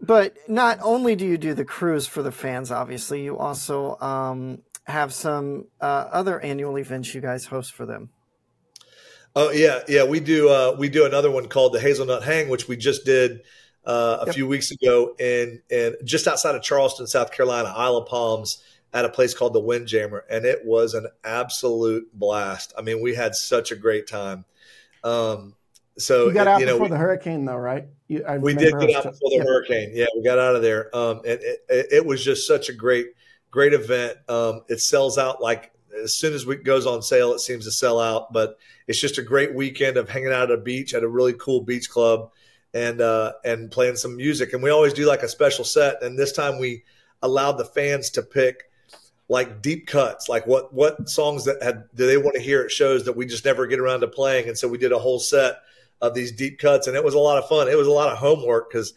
But 0.00 0.36
not 0.48 0.78
only 0.82 1.16
do 1.16 1.24
you 1.24 1.38
do 1.38 1.54
the 1.54 1.64
cruise 1.64 2.06
for 2.06 2.22
the 2.22 2.32
fans, 2.32 2.70
obviously, 2.70 3.24
you 3.24 3.38
also 3.38 3.98
um, 4.00 4.58
have 4.86 5.14
some 5.14 5.66
uh, 5.80 6.08
other 6.12 6.40
annual 6.40 6.78
events 6.78 7.14
you 7.14 7.20
guys 7.20 7.46
host 7.46 7.72
for 7.72 7.86
them. 7.86 8.10
Oh 9.36 9.50
yeah, 9.50 9.80
yeah. 9.88 10.04
We 10.04 10.20
do 10.20 10.48
uh, 10.48 10.76
we 10.78 10.88
do 10.88 11.06
another 11.06 11.30
one 11.30 11.48
called 11.48 11.72
the 11.72 11.80
Hazelnut 11.80 12.22
Hang, 12.22 12.48
which 12.48 12.68
we 12.68 12.76
just 12.76 13.04
did 13.04 13.40
uh, 13.84 14.18
a 14.22 14.26
yep. 14.26 14.34
few 14.34 14.46
weeks 14.46 14.70
ago 14.70 15.14
in 15.18 15.60
in 15.70 15.96
just 16.04 16.28
outside 16.28 16.54
of 16.54 16.62
Charleston, 16.62 17.06
South 17.06 17.32
Carolina, 17.32 17.72
Isle 17.74 17.96
of 17.96 18.08
Palms, 18.08 18.62
at 18.94 19.04
a 19.04 19.08
place 19.08 19.34
called 19.34 19.52
the 19.52 19.60
Windjammer, 19.60 20.24
and 20.30 20.46
it 20.46 20.64
was 20.64 20.94
an 20.94 21.08
absolute 21.24 22.08
blast. 22.16 22.72
I 22.78 22.82
mean, 22.82 23.02
we 23.02 23.14
had 23.14 23.34
such 23.34 23.72
a 23.72 23.76
great 23.76 24.06
time. 24.06 24.44
Um, 25.02 25.54
so 25.98 26.28
you 26.28 26.32
got 26.32 26.46
out 26.46 26.60
you 26.60 26.66
know, 26.66 26.74
before 26.74 26.86
we, 26.86 26.90
the 26.90 26.96
hurricane, 26.96 27.44
though, 27.44 27.56
right? 27.56 27.86
You, 28.06 28.24
we 28.40 28.54
did 28.54 28.78
get 28.78 28.94
out 28.94 29.04
before 29.04 29.30
the 29.30 29.36
yeah. 29.36 29.42
hurricane. 29.42 29.90
Yeah, 29.94 30.06
we 30.16 30.22
got 30.22 30.38
out 30.38 30.54
of 30.54 30.62
there. 30.62 30.94
Um, 30.96 31.18
and 31.18 31.40
it, 31.42 31.64
it, 31.68 31.86
it, 31.92 32.06
was 32.06 32.24
just 32.24 32.46
such 32.46 32.68
a 32.68 32.72
great, 32.72 33.08
great 33.50 33.72
event. 33.72 34.18
Um, 34.28 34.62
it 34.68 34.80
sells 34.80 35.18
out 35.18 35.42
like 35.42 35.72
as 36.02 36.14
soon 36.14 36.32
as 36.32 36.46
it 36.46 36.64
goes 36.64 36.86
on 36.86 37.02
sale, 37.02 37.32
it 37.32 37.40
seems 37.40 37.64
to 37.64 37.72
sell 37.72 37.98
out. 37.98 38.32
But 38.32 38.58
it's 38.86 39.00
just 39.00 39.18
a 39.18 39.22
great 39.22 39.54
weekend 39.54 39.96
of 39.96 40.08
hanging 40.08 40.32
out 40.32 40.50
at 40.50 40.58
a 40.58 40.62
beach 40.62 40.94
at 40.94 41.02
a 41.02 41.08
really 41.08 41.34
cool 41.34 41.62
beach 41.62 41.90
club 41.90 42.30
and 42.72 43.00
uh, 43.00 43.32
and 43.44 43.72
playing 43.72 43.96
some 43.96 44.16
music. 44.16 44.52
And 44.52 44.62
we 44.62 44.70
always 44.70 44.92
do 44.92 45.06
like 45.06 45.24
a 45.24 45.28
special 45.28 45.64
set. 45.64 46.02
And 46.02 46.16
this 46.16 46.32
time 46.32 46.60
we 46.60 46.84
allowed 47.22 47.58
the 47.58 47.64
fans 47.64 48.10
to 48.10 48.22
pick 48.22 48.70
like 49.28 49.62
deep 49.62 49.86
cuts, 49.86 50.28
like 50.28 50.46
what 50.46 50.72
what 50.72 51.08
songs 51.08 51.44
that 51.44 51.62
had 51.62 51.84
do 51.94 52.06
they 52.06 52.16
want 52.16 52.34
to 52.34 52.42
hear 52.42 52.62
at 52.62 52.70
shows 52.70 53.04
that 53.04 53.16
we 53.16 53.26
just 53.26 53.44
never 53.44 53.66
get 53.66 53.80
around 53.80 54.00
to 54.00 54.08
playing. 54.08 54.48
And 54.48 54.58
so 54.58 54.68
we 54.68 54.78
did 54.78 54.92
a 54.92 54.98
whole 54.98 55.18
set 55.18 55.56
of 56.00 56.14
these 56.14 56.32
deep 56.32 56.58
cuts, 56.58 56.86
and 56.86 56.96
it 56.96 57.04
was 57.04 57.14
a 57.14 57.18
lot 57.18 57.38
of 57.38 57.48
fun. 57.48 57.68
It 57.68 57.78
was 57.78 57.86
a 57.86 57.92
lot 57.92 58.12
of 58.12 58.18
homework 58.18 58.70
because. 58.70 58.94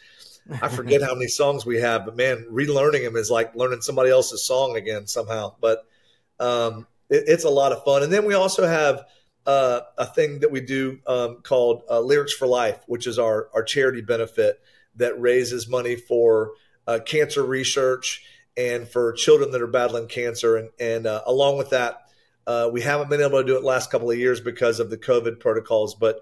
I 0.61 0.69
forget 0.69 1.01
how 1.01 1.13
many 1.13 1.27
songs 1.27 1.65
we 1.65 1.81
have, 1.81 2.05
but 2.05 2.15
man, 2.15 2.47
relearning 2.49 3.03
them 3.03 3.17
is 3.17 3.29
like 3.29 3.53
learning 3.53 3.81
somebody 3.81 4.09
else's 4.09 4.45
song 4.45 4.77
again 4.77 5.05
somehow. 5.05 5.55
But 5.59 5.85
um, 6.39 6.87
it, 7.09 7.25
it's 7.27 7.43
a 7.43 7.49
lot 7.49 7.73
of 7.73 7.83
fun. 7.83 8.01
And 8.01 8.13
then 8.13 8.23
we 8.23 8.33
also 8.33 8.65
have 8.65 9.03
uh, 9.45 9.81
a 9.97 10.05
thing 10.05 10.39
that 10.39 10.51
we 10.51 10.61
do 10.61 10.99
um, 11.07 11.37
called 11.41 11.83
uh, 11.89 11.99
Lyrics 11.99 12.33
for 12.33 12.47
Life, 12.47 12.79
which 12.87 13.07
is 13.07 13.19
our, 13.19 13.49
our 13.53 13.63
charity 13.63 14.01
benefit 14.01 14.61
that 14.95 15.19
raises 15.19 15.67
money 15.67 15.95
for 15.95 16.51
uh, 16.87 16.99
cancer 17.05 17.43
research 17.43 18.23
and 18.57 18.87
for 18.87 19.13
children 19.13 19.51
that 19.51 19.61
are 19.61 19.67
battling 19.67 20.07
cancer. 20.07 20.57
And, 20.57 20.69
and 20.79 21.07
uh, 21.07 21.21
along 21.27 21.57
with 21.57 21.69
that, 21.69 22.07
uh, 22.47 22.69
we 22.71 22.81
haven't 22.81 23.09
been 23.09 23.21
able 23.21 23.39
to 23.39 23.47
do 23.47 23.55
it 23.55 23.63
last 23.63 23.91
couple 23.91 24.09
of 24.09 24.17
years 24.17 24.41
because 24.41 24.79
of 24.79 24.89
the 24.89 24.97
COVID 24.97 25.39
protocols, 25.39 25.95
but 25.95 26.21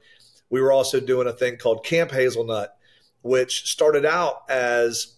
we 0.49 0.59
were 0.59 0.71
also 0.71 0.99
doing 0.99 1.27
a 1.27 1.33
thing 1.33 1.57
called 1.57 1.85
Camp 1.85 2.11
Hazelnut, 2.11 2.75
which 3.21 3.71
started 3.71 4.05
out 4.05 4.43
as 4.49 5.15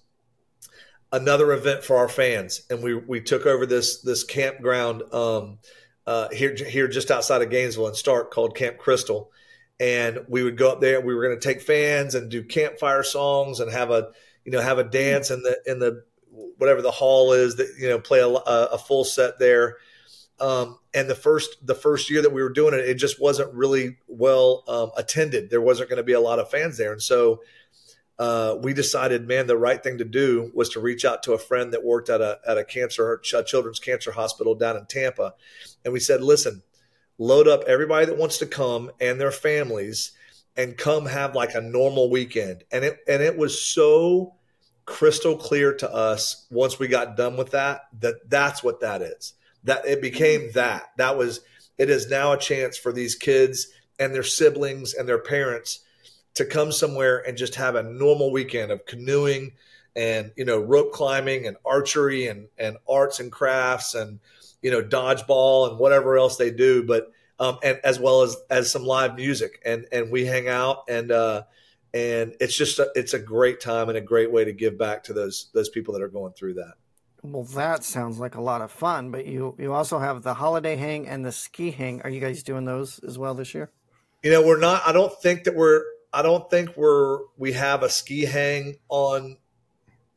another 1.11 1.53
event 1.53 1.83
for 1.83 1.97
our 1.97 2.09
fans, 2.09 2.63
and 2.69 2.83
we 2.83 2.95
we 2.95 3.21
took 3.21 3.45
over 3.45 3.65
this 3.65 4.01
this 4.01 4.23
campground 4.23 5.03
um, 5.13 5.59
uh, 6.05 6.29
here 6.29 6.55
here 6.55 6.87
just 6.87 7.11
outside 7.11 7.41
of 7.41 7.49
Gainesville 7.49 7.87
and 7.87 7.95
Starke 7.95 8.31
called 8.31 8.55
Camp 8.55 8.77
Crystal, 8.77 9.31
and 9.79 10.19
we 10.27 10.43
would 10.43 10.57
go 10.57 10.71
up 10.71 10.81
there. 10.81 11.01
We 11.01 11.15
were 11.15 11.23
going 11.23 11.39
to 11.39 11.47
take 11.47 11.61
fans 11.61 12.15
and 12.15 12.29
do 12.29 12.43
campfire 12.43 13.03
songs 13.03 13.59
and 13.59 13.71
have 13.71 13.91
a 13.91 14.09
you 14.45 14.51
know 14.51 14.61
have 14.61 14.79
a 14.79 14.83
dance 14.83 15.31
in 15.31 15.41
the 15.41 15.57
in 15.65 15.79
the 15.79 16.03
whatever 16.57 16.81
the 16.81 16.91
hall 16.91 17.33
is 17.33 17.55
that 17.55 17.73
you 17.79 17.87
know 17.87 17.99
play 17.99 18.19
a, 18.19 18.27
a 18.27 18.77
full 18.77 19.03
set 19.03 19.39
there. 19.39 19.77
Um, 20.39 20.77
and 20.93 21.09
the 21.09 21.15
first 21.15 21.65
the 21.65 21.75
first 21.75 22.09
year 22.09 22.21
that 22.21 22.31
we 22.31 22.43
were 22.43 22.49
doing 22.49 22.73
it, 22.73 22.81
it 22.81 22.95
just 22.95 23.19
wasn't 23.19 23.53
really 23.53 23.97
well 24.07 24.63
um, 24.67 24.91
attended. 24.95 25.49
There 25.49 25.61
wasn't 25.61 25.89
going 25.89 25.97
to 25.97 26.03
be 26.03 26.13
a 26.13 26.19
lot 26.19 26.39
of 26.39 26.49
fans 26.51 26.77
there, 26.77 26.91
and 26.91 27.01
so 27.01 27.41
uh, 28.19 28.55
we 28.61 28.73
decided, 28.73 29.27
man, 29.27 29.47
the 29.47 29.57
right 29.57 29.83
thing 29.83 29.97
to 29.99 30.05
do 30.05 30.51
was 30.53 30.69
to 30.69 30.79
reach 30.79 31.05
out 31.05 31.23
to 31.23 31.33
a 31.33 31.37
friend 31.37 31.73
that 31.73 31.83
worked 31.83 32.09
at 32.09 32.21
a 32.21 32.39
at 32.47 32.57
a 32.57 32.63
cancer 32.63 33.21
a 33.33 33.43
children's 33.43 33.79
cancer 33.79 34.11
hospital 34.11 34.55
down 34.55 34.77
in 34.77 34.85
Tampa, 34.85 35.33
and 35.83 35.93
we 35.93 35.99
said, 35.99 36.21
listen, 36.21 36.63
load 37.17 37.47
up 37.47 37.63
everybody 37.67 38.05
that 38.05 38.17
wants 38.17 38.37
to 38.39 38.45
come 38.45 38.91
and 38.99 39.19
their 39.19 39.31
families, 39.31 40.11
and 40.55 40.77
come 40.77 41.05
have 41.05 41.35
like 41.35 41.53
a 41.53 41.61
normal 41.61 42.09
weekend. 42.09 42.63
And 42.71 42.83
it 42.83 42.99
and 43.07 43.21
it 43.21 43.37
was 43.37 43.61
so 43.61 44.35
crystal 44.87 45.35
clear 45.35 45.73
to 45.73 45.93
us 45.93 46.47
once 46.49 46.79
we 46.79 46.87
got 46.87 47.17
done 47.17 47.35
with 47.35 47.51
that 47.51 47.81
that 47.99 48.29
that's 48.29 48.63
what 48.63 48.79
that 48.79 49.03
is. 49.03 49.33
That 49.65 49.85
it 49.85 50.01
became 50.01 50.49
that. 50.53 50.91
That 50.97 51.17
was 51.17 51.41
it 51.77 51.89
is 51.91 52.09
now 52.09 52.31
a 52.31 52.39
chance 52.39 52.77
for 52.77 52.91
these 52.91 53.13
kids 53.13 53.67
and 53.99 54.15
their 54.15 54.23
siblings 54.23 54.93
and 54.93 55.07
their 55.07 55.19
parents 55.19 55.81
to 56.35 56.45
come 56.45 56.71
somewhere 56.71 57.19
and 57.27 57.37
just 57.37 57.55
have 57.55 57.75
a 57.75 57.83
normal 57.83 58.31
weekend 58.31 58.71
of 58.71 58.85
canoeing 58.85 59.51
and 59.95 60.31
you 60.37 60.45
know 60.45 60.57
rope 60.57 60.93
climbing 60.93 61.45
and 61.45 61.57
archery 61.65 62.27
and 62.27 62.47
and 62.57 62.77
arts 62.87 63.19
and 63.19 63.31
crafts 63.31 63.93
and 63.93 64.19
you 64.61 64.71
know 64.71 64.81
dodgeball 64.81 65.69
and 65.69 65.79
whatever 65.79 66.17
else 66.17 66.37
they 66.37 66.51
do 66.51 66.83
but 66.83 67.11
um 67.39 67.57
and 67.61 67.79
as 67.83 67.99
well 67.99 68.21
as 68.21 68.37
as 68.49 68.71
some 68.71 68.85
live 68.85 69.15
music 69.15 69.59
and 69.65 69.85
and 69.91 70.11
we 70.11 70.25
hang 70.25 70.47
out 70.47 70.83
and 70.87 71.11
uh 71.11 71.41
and 71.93 72.35
it's 72.39 72.55
just 72.55 72.79
a, 72.79 72.89
it's 72.95 73.13
a 73.13 73.19
great 73.19 73.59
time 73.59 73.89
and 73.89 73.97
a 73.97 74.01
great 74.01 74.31
way 74.31 74.45
to 74.45 74.51
give 74.51 74.77
back 74.77 75.03
to 75.03 75.13
those 75.13 75.49
those 75.53 75.69
people 75.69 75.93
that 75.93 76.01
are 76.01 76.09
going 76.09 76.33
through 76.33 76.53
that 76.53 76.73
Well, 77.23 77.43
that 77.43 77.83
sounds 77.83 78.19
like 78.19 78.35
a 78.35 78.41
lot 78.41 78.61
of 78.61 78.71
fun. 78.71 79.11
But 79.11 79.25
you 79.25 79.55
you 79.57 79.73
also 79.73 79.99
have 79.99 80.23
the 80.23 80.35
holiday 80.35 80.75
hang 80.75 81.07
and 81.07 81.25
the 81.25 81.31
ski 81.31 81.71
hang. 81.71 82.01
Are 82.01 82.09
you 82.09 82.19
guys 82.19 82.43
doing 82.43 82.65
those 82.65 82.99
as 82.99 83.17
well 83.17 83.33
this 83.33 83.53
year? 83.53 83.71
You 84.23 84.31
know, 84.31 84.45
we're 84.45 84.59
not. 84.59 84.81
I 84.85 84.91
don't 84.91 85.13
think 85.21 85.43
that 85.45 85.55
we're. 85.55 85.83
I 86.13 86.21
don't 86.21 86.49
think 86.49 86.75
we're. 86.75 87.19
We 87.37 87.53
have 87.53 87.83
a 87.83 87.89
ski 87.89 88.25
hang 88.25 88.75
on 88.89 89.37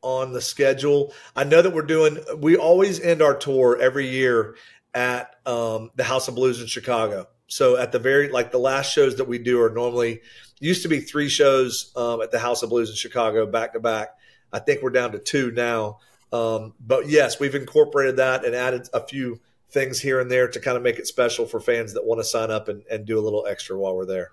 on 0.01 0.33
the 0.33 0.41
schedule. 0.41 1.13
I 1.35 1.43
know 1.43 1.61
that 1.61 1.73
we're 1.73 1.83
doing. 1.83 2.17
We 2.37 2.57
always 2.57 2.99
end 2.99 3.21
our 3.21 3.35
tour 3.35 3.77
every 3.79 4.07
year 4.07 4.55
at 4.93 5.35
um, 5.45 5.91
the 5.95 6.03
House 6.03 6.27
of 6.27 6.35
Blues 6.35 6.59
in 6.59 6.67
Chicago. 6.67 7.27
So 7.51 7.75
at 7.75 7.91
the 7.91 7.99
very 7.99 8.29
like 8.29 8.51
the 8.51 8.59
last 8.59 8.93
shows 8.93 9.17
that 9.17 9.27
we 9.27 9.37
do 9.37 9.61
are 9.61 9.69
normally 9.69 10.21
used 10.61 10.83
to 10.83 10.87
be 10.87 11.01
three 11.01 11.27
shows 11.27 11.91
um, 11.97 12.21
at 12.21 12.31
the 12.31 12.39
House 12.39 12.63
of 12.63 12.69
Blues 12.69 12.89
in 12.89 12.95
Chicago 12.95 13.45
back 13.45 13.73
to 13.73 13.81
back. 13.81 14.15
I 14.53 14.59
think 14.59 14.81
we're 14.81 14.89
down 14.89 15.11
to 15.11 15.19
two 15.19 15.51
now. 15.51 15.99
Um, 16.31 16.75
but 16.79 17.09
yes, 17.09 17.41
we've 17.41 17.53
incorporated 17.53 18.15
that 18.17 18.45
and 18.45 18.55
added 18.55 18.87
a 18.93 19.05
few 19.05 19.41
things 19.69 19.99
here 19.99 20.21
and 20.21 20.31
there 20.31 20.47
to 20.47 20.61
kind 20.61 20.77
of 20.77 20.83
make 20.83 20.97
it 20.97 21.07
special 21.07 21.45
for 21.45 21.59
fans 21.59 21.93
that 21.93 22.05
want 22.05 22.21
to 22.21 22.23
sign 22.23 22.51
up 22.51 22.69
and, 22.69 22.83
and 22.89 23.05
do 23.05 23.19
a 23.19 23.21
little 23.21 23.45
extra 23.45 23.77
while 23.77 23.97
we're 23.97 24.05
there. 24.05 24.31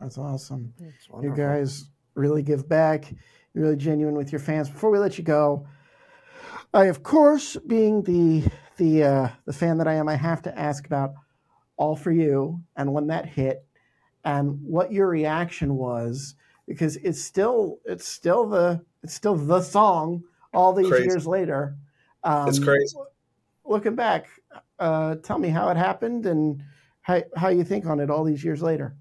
That's 0.00 0.16
awesome. 0.16 0.72
You 1.20 1.34
guys 1.36 1.84
really 2.14 2.42
give 2.42 2.66
back. 2.66 3.12
You're 3.52 3.64
really 3.64 3.76
genuine 3.76 4.14
with 4.14 4.32
your 4.32 4.40
fans. 4.40 4.70
Before 4.70 4.90
we 4.90 4.98
let 4.98 5.18
you 5.18 5.24
go, 5.24 5.66
I 6.72 6.86
of 6.86 7.02
course, 7.02 7.58
being 7.66 8.02
the 8.04 8.50
the 8.78 9.04
uh, 9.04 9.28
the 9.44 9.52
fan 9.52 9.76
that 9.78 9.86
I 9.86 9.94
am, 9.94 10.08
I 10.08 10.16
have 10.16 10.40
to 10.42 10.58
ask 10.58 10.86
about 10.86 11.12
All 11.76 11.96
for 11.96 12.12
You 12.12 12.60
and 12.76 12.92
when 12.92 13.08
that 13.08 13.26
hit 13.26 13.64
and 14.24 14.60
what 14.62 14.92
your 14.92 15.08
reaction 15.08 15.76
was 15.76 16.34
because 16.66 16.96
it's 16.96 17.20
still 17.20 17.78
it's 17.84 18.06
still 18.06 18.48
the 18.48 18.84
it's 19.02 19.14
still 19.14 19.36
the 19.36 19.60
song 19.60 20.24
all 20.52 20.72
these 20.72 20.88
crazy. 20.88 21.04
years 21.04 21.26
later. 21.26 21.76
Um, 22.22 22.48
it's 22.48 22.58
crazy. 22.58 22.96
Looking 23.64 23.94
back, 23.94 24.28
uh, 24.78 25.16
tell 25.16 25.38
me 25.38 25.48
how 25.48 25.68
it 25.68 25.76
happened 25.76 26.26
and 26.26 26.62
how, 27.02 27.22
how 27.36 27.48
you 27.48 27.64
think 27.64 27.86
on 27.86 28.00
it 28.00 28.10
all 28.10 28.24
these 28.24 28.44
years 28.44 28.62
later. 28.62 28.94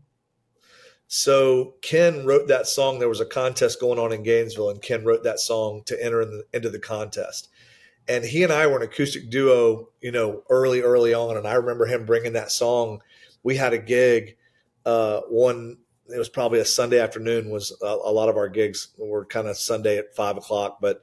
So 1.08 1.76
Ken 1.82 2.26
wrote 2.26 2.48
that 2.48 2.66
song. 2.68 2.98
There 2.98 3.10
was 3.10 3.22
a 3.22 3.26
contest 3.26 3.80
going 3.80 4.00
on 4.00 4.12
in 4.12 4.24
Gainesville, 4.24 4.72
and 4.72 4.82
Ken 4.82 5.06
wrote 5.06 5.24
that 5.24 5.40
song 5.40 5.84
to 5.86 6.04
enter 6.04 6.22
in 6.22 6.32
the, 6.32 6.44
into 6.54 6.70
the 6.70 6.80
contest. 6.80 7.50
And 8.08 8.24
he 8.24 8.44
and 8.44 8.52
I 8.52 8.68
were 8.68 8.78
an 8.78 8.84
acoustic 8.84 9.30
duo, 9.30 9.90
you 10.02 10.12
know, 10.12 10.44
early, 10.50 10.82
early 10.82 11.14
on. 11.14 11.38
And 11.38 11.48
I 11.48 11.54
remember 11.54 11.86
him 11.86 12.06
bringing 12.06 12.34
that 12.34 12.52
song. 12.52 13.02
We 13.44 13.56
had 13.56 13.74
a 13.74 13.78
gig 13.78 14.36
uh, 14.86 15.22
one. 15.30 15.78
It 16.14 16.18
was 16.18 16.30
probably 16.30 16.60
a 16.60 16.66
Sunday 16.66 17.00
afternoon. 17.00 17.50
Was 17.50 17.76
a, 17.82 17.86
a 17.86 18.12
lot 18.12 18.30
of 18.30 18.36
our 18.36 18.50
gigs 18.50 18.90
were 18.98 19.26
kind 19.26 19.48
of 19.48 19.58
Sunday 19.58 19.98
at 19.98 20.16
five 20.16 20.38
o'clock, 20.38 20.80
but 20.82 21.02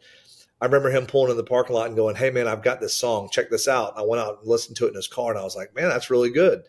I 0.60 0.66
remember 0.66 0.90
him 0.90 1.06
pulling 1.06 1.30
in 1.30 1.36
the 1.38 1.44
parking 1.44 1.74
lot 1.74 1.86
and 1.86 1.96
going, 1.96 2.16
Hey 2.16 2.30
man, 2.30 2.46
I've 2.46 2.62
got 2.62 2.80
this 2.80 2.94
song. 2.94 3.30
Check 3.32 3.50
this 3.50 3.66
out. 3.66 3.92
And 3.92 4.00
I 4.00 4.06
went 4.06 4.22
out 4.22 4.40
and 4.40 4.48
listened 4.48 4.76
to 4.76 4.86
it 4.86 4.90
in 4.90 4.94
his 4.94 5.08
car 5.08 5.30
and 5.30 5.40
I 5.40 5.44
was 5.44 5.56
like, 5.56 5.74
man, 5.74 5.88
that's 5.88 6.10
really 6.10 6.30
good. 6.30 6.62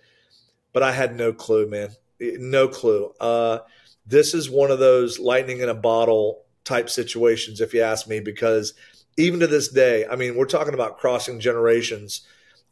But 0.73 0.83
I 0.83 0.93
had 0.93 1.15
no 1.15 1.33
clue, 1.33 1.67
man. 1.67 1.89
No 2.19 2.67
clue. 2.69 3.11
Uh, 3.19 3.59
this 4.05 4.33
is 4.33 4.49
one 4.49 4.71
of 4.71 4.79
those 4.79 5.19
lightning 5.19 5.59
in 5.59 5.69
a 5.69 5.73
bottle 5.73 6.43
type 6.63 6.89
situations, 6.89 7.59
if 7.59 7.73
you 7.73 7.81
ask 7.81 8.07
me, 8.07 8.19
because 8.19 8.73
even 9.17 9.39
to 9.39 9.47
this 9.47 9.69
day, 9.69 10.05
I 10.05 10.15
mean, 10.15 10.35
we're 10.35 10.45
talking 10.45 10.73
about 10.73 10.97
crossing 10.97 11.39
generations. 11.39 12.21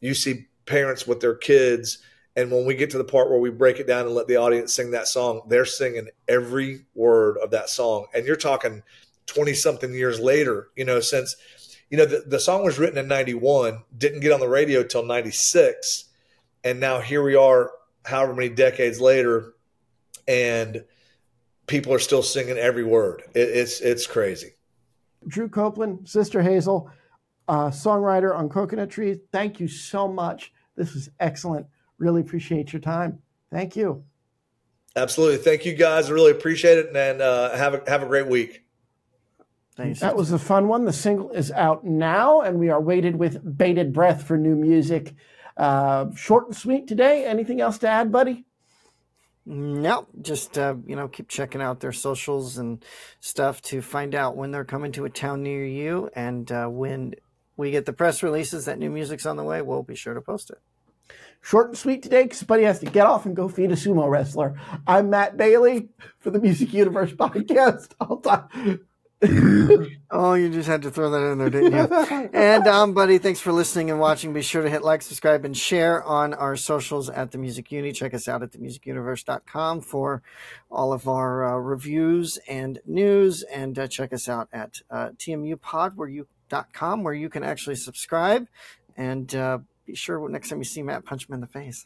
You 0.00 0.14
see 0.14 0.46
parents 0.66 1.06
with 1.06 1.20
their 1.20 1.34
kids, 1.34 1.98
and 2.36 2.50
when 2.50 2.64
we 2.64 2.74
get 2.74 2.90
to 2.90 2.98
the 2.98 3.04
part 3.04 3.30
where 3.30 3.40
we 3.40 3.50
break 3.50 3.80
it 3.80 3.86
down 3.86 4.06
and 4.06 4.14
let 4.14 4.28
the 4.28 4.36
audience 4.36 4.72
sing 4.72 4.92
that 4.92 5.08
song, 5.08 5.42
they're 5.48 5.64
singing 5.64 6.08
every 6.28 6.86
word 6.94 7.36
of 7.38 7.50
that 7.50 7.68
song. 7.68 8.06
And 8.14 8.24
you're 8.24 8.36
talking 8.36 8.82
20 9.26 9.52
something 9.54 9.92
years 9.92 10.20
later, 10.20 10.68
you 10.76 10.84
know, 10.84 11.00
since, 11.00 11.36
you 11.90 11.98
know, 11.98 12.06
the, 12.06 12.24
the 12.26 12.40
song 12.40 12.64
was 12.64 12.78
written 12.78 12.98
in 12.98 13.08
91, 13.08 13.82
didn't 13.96 14.20
get 14.20 14.32
on 14.32 14.40
the 14.40 14.48
radio 14.48 14.82
till 14.82 15.04
96. 15.04 16.04
And 16.62 16.78
now 16.78 17.00
here 17.00 17.22
we 17.22 17.34
are, 17.34 17.72
however 18.04 18.34
many 18.34 18.48
decades 18.48 19.00
later, 19.00 19.54
and 20.28 20.84
people 21.66 21.92
are 21.92 21.98
still 21.98 22.22
singing 22.22 22.58
every 22.58 22.84
word. 22.84 23.22
It, 23.34 23.48
it's, 23.48 23.80
it's 23.80 24.06
crazy. 24.06 24.54
Drew 25.26 25.48
Copeland, 25.48 26.08
Sister 26.08 26.42
Hazel, 26.42 26.90
uh, 27.48 27.68
songwriter 27.68 28.36
on 28.36 28.48
Coconut 28.48 28.90
Tree. 28.90 29.18
Thank 29.32 29.60
you 29.60 29.68
so 29.68 30.08
much. 30.08 30.52
This 30.76 30.94
was 30.94 31.10
excellent. 31.18 31.66
Really 31.98 32.20
appreciate 32.20 32.72
your 32.72 32.80
time. 32.80 33.18
Thank 33.50 33.76
you. 33.76 34.04
Absolutely. 34.96 35.38
Thank 35.38 35.64
you 35.64 35.74
guys. 35.74 36.10
Really 36.10 36.32
appreciate 36.32 36.78
it 36.78 36.96
and 36.96 37.20
uh, 37.20 37.56
have 37.56 37.74
a 37.74 37.82
have 37.88 38.02
a 38.02 38.06
great 38.06 38.26
week. 38.26 38.64
Thanks. 39.76 40.00
That 40.00 40.16
was 40.16 40.32
a 40.32 40.38
fun 40.38 40.68
one. 40.68 40.84
The 40.84 40.92
single 40.92 41.30
is 41.30 41.50
out 41.52 41.84
now, 41.84 42.40
and 42.40 42.58
we 42.58 42.70
are 42.70 42.80
waited 42.80 43.16
with 43.16 43.56
bated 43.56 43.92
breath 43.92 44.26
for 44.26 44.36
new 44.36 44.56
music. 44.56 45.14
Uh, 45.56 46.06
short 46.14 46.46
and 46.46 46.56
sweet 46.56 46.86
today. 46.86 47.24
Anything 47.24 47.60
else 47.60 47.78
to 47.78 47.88
add, 47.88 48.10
buddy? 48.10 48.44
No, 49.46 50.06
just 50.20 50.58
uh, 50.58 50.76
you 50.86 50.96
know, 50.96 51.08
keep 51.08 51.28
checking 51.28 51.62
out 51.62 51.80
their 51.80 51.92
socials 51.92 52.58
and 52.58 52.84
stuff 53.20 53.62
to 53.62 53.80
find 53.80 54.14
out 54.14 54.36
when 54.36 54.50
they're 54.50 54.64
coming 54.64 54.92
to 54.92 55.06
a 55.06 55.10
town 55.10 55.42
near 55.42 55.64
you, 55.64 56.10
and 56.14 56.50
uh, 56.52 56.66
when 56.66 57.14
we 57.56 57.70
get 57.70 57.86
the 57.86 57.92
press 57.92 58.22
releases 58.22 58.66
that 58.66 58.78
new 58.78 58.90
music's 58.90 59.26
on 59.26 59.36
the 59.36 59.44
way, 59.44 59.62
we'll 59.62 59.82
be 59.82 59.94
sure 59.94 60.14
to 60.14 60.20
post 60.20 60.50
it. 60.50 60.58
Short 61.42 61.68
and 61.68 61.78
sweet 61.78 62.02
today 62.02 62.24
because 62.24 62.42
Buddy 62.42 62.64
has 62.64 62.80
to 62.80 62.86
get 62.86 63.06
off 63.06 63.24
and 63.24 63.34
go 63.34 63.48
feed 63.48 63.72
a 63.72 63.74
sumo 63.74 64.10
wrestler. 64.10 64.60
I'm 64.86 65.08
Matt 65.08 65.38
Bailey 65.38 65.88
for 66.18 66.30
the 66.30 66.38
Music 66.38 66.74
Universe 66.74 67.12
podcast. 67.14 67.92
I'll 67.98 68.18
talk. 68.18 68.52
Oh, 70.10 70.34
you 70.34 70.50
just 70.50 70.68
had 70.68 70.82
to 70.82 70.90
throw 70.90 71.10
that 71.10 71.32
in 71.32 71.38
there, 71.38 71.50
didn't 71.50 71.72
you? 71.72 72.30
and 72.32 72.66
um, 72.66 72.94
buddy, 72.94 73.18
thanks 73.18 73.40
for 73.40 73.52
listening 73.52 73.90
and 73.90 74.00
watching. 74.00 74.32
Be 74.32 74.42
sure 74.42 74.62
to 74.62 74.70
hit 74.70 74.82
like, 74.82 75.02
subscribe, 75.02 75.44
and 75.44 75.56
share 75.56 76.02
on 76.04 76.34
our 76.34 76.56
socials 76.56 77.10
at 77.10 77.30
the 77.30 77.38
Music 77.38 77.70
Uni. 77.70 77.92
Check 77.92 78.14
us 78.14 78.28
out 78.28 78.42
at 78.42 78.52
themusicuniverse.com 78.52 79.82
for 79.82 80.22
all 80.70 80.92
of 80.92 81.06
our 81.08 81.44
uh, 81.44 81.56
reviews 81.58 82.38
and 82.48 82.80
news, 82.86 83.42
and 83.44 83.78
uh, 83.78 83.86
check 83.86 84.12
us 84.12 84.28
out 84.28 84.48
at 84.52 84.80
uh, 84.90 85.10
tmupod 85.18 85.96
where 85.96 86.08
you 86.08 86.26
com 86.72 87.04
where 87.04 87.14
you 87.14 87.28
can 87.28 87.44
actually 87.44 87.76
subscribe 87.76 88.48
and 88.96 89.34
uh, 89.36 89.58
be 89.86 89.94
sure 89.94 90.28
next 90.28 90.50
time 90.50 90.58
you 90.58 90.64
see 90.64 90.82
Matt, 90.82 91.04
punch 91.04 91.28
him 91.28 91.34
in 91.34 91.40
the 91.40 91.46
face. 91.46 91.84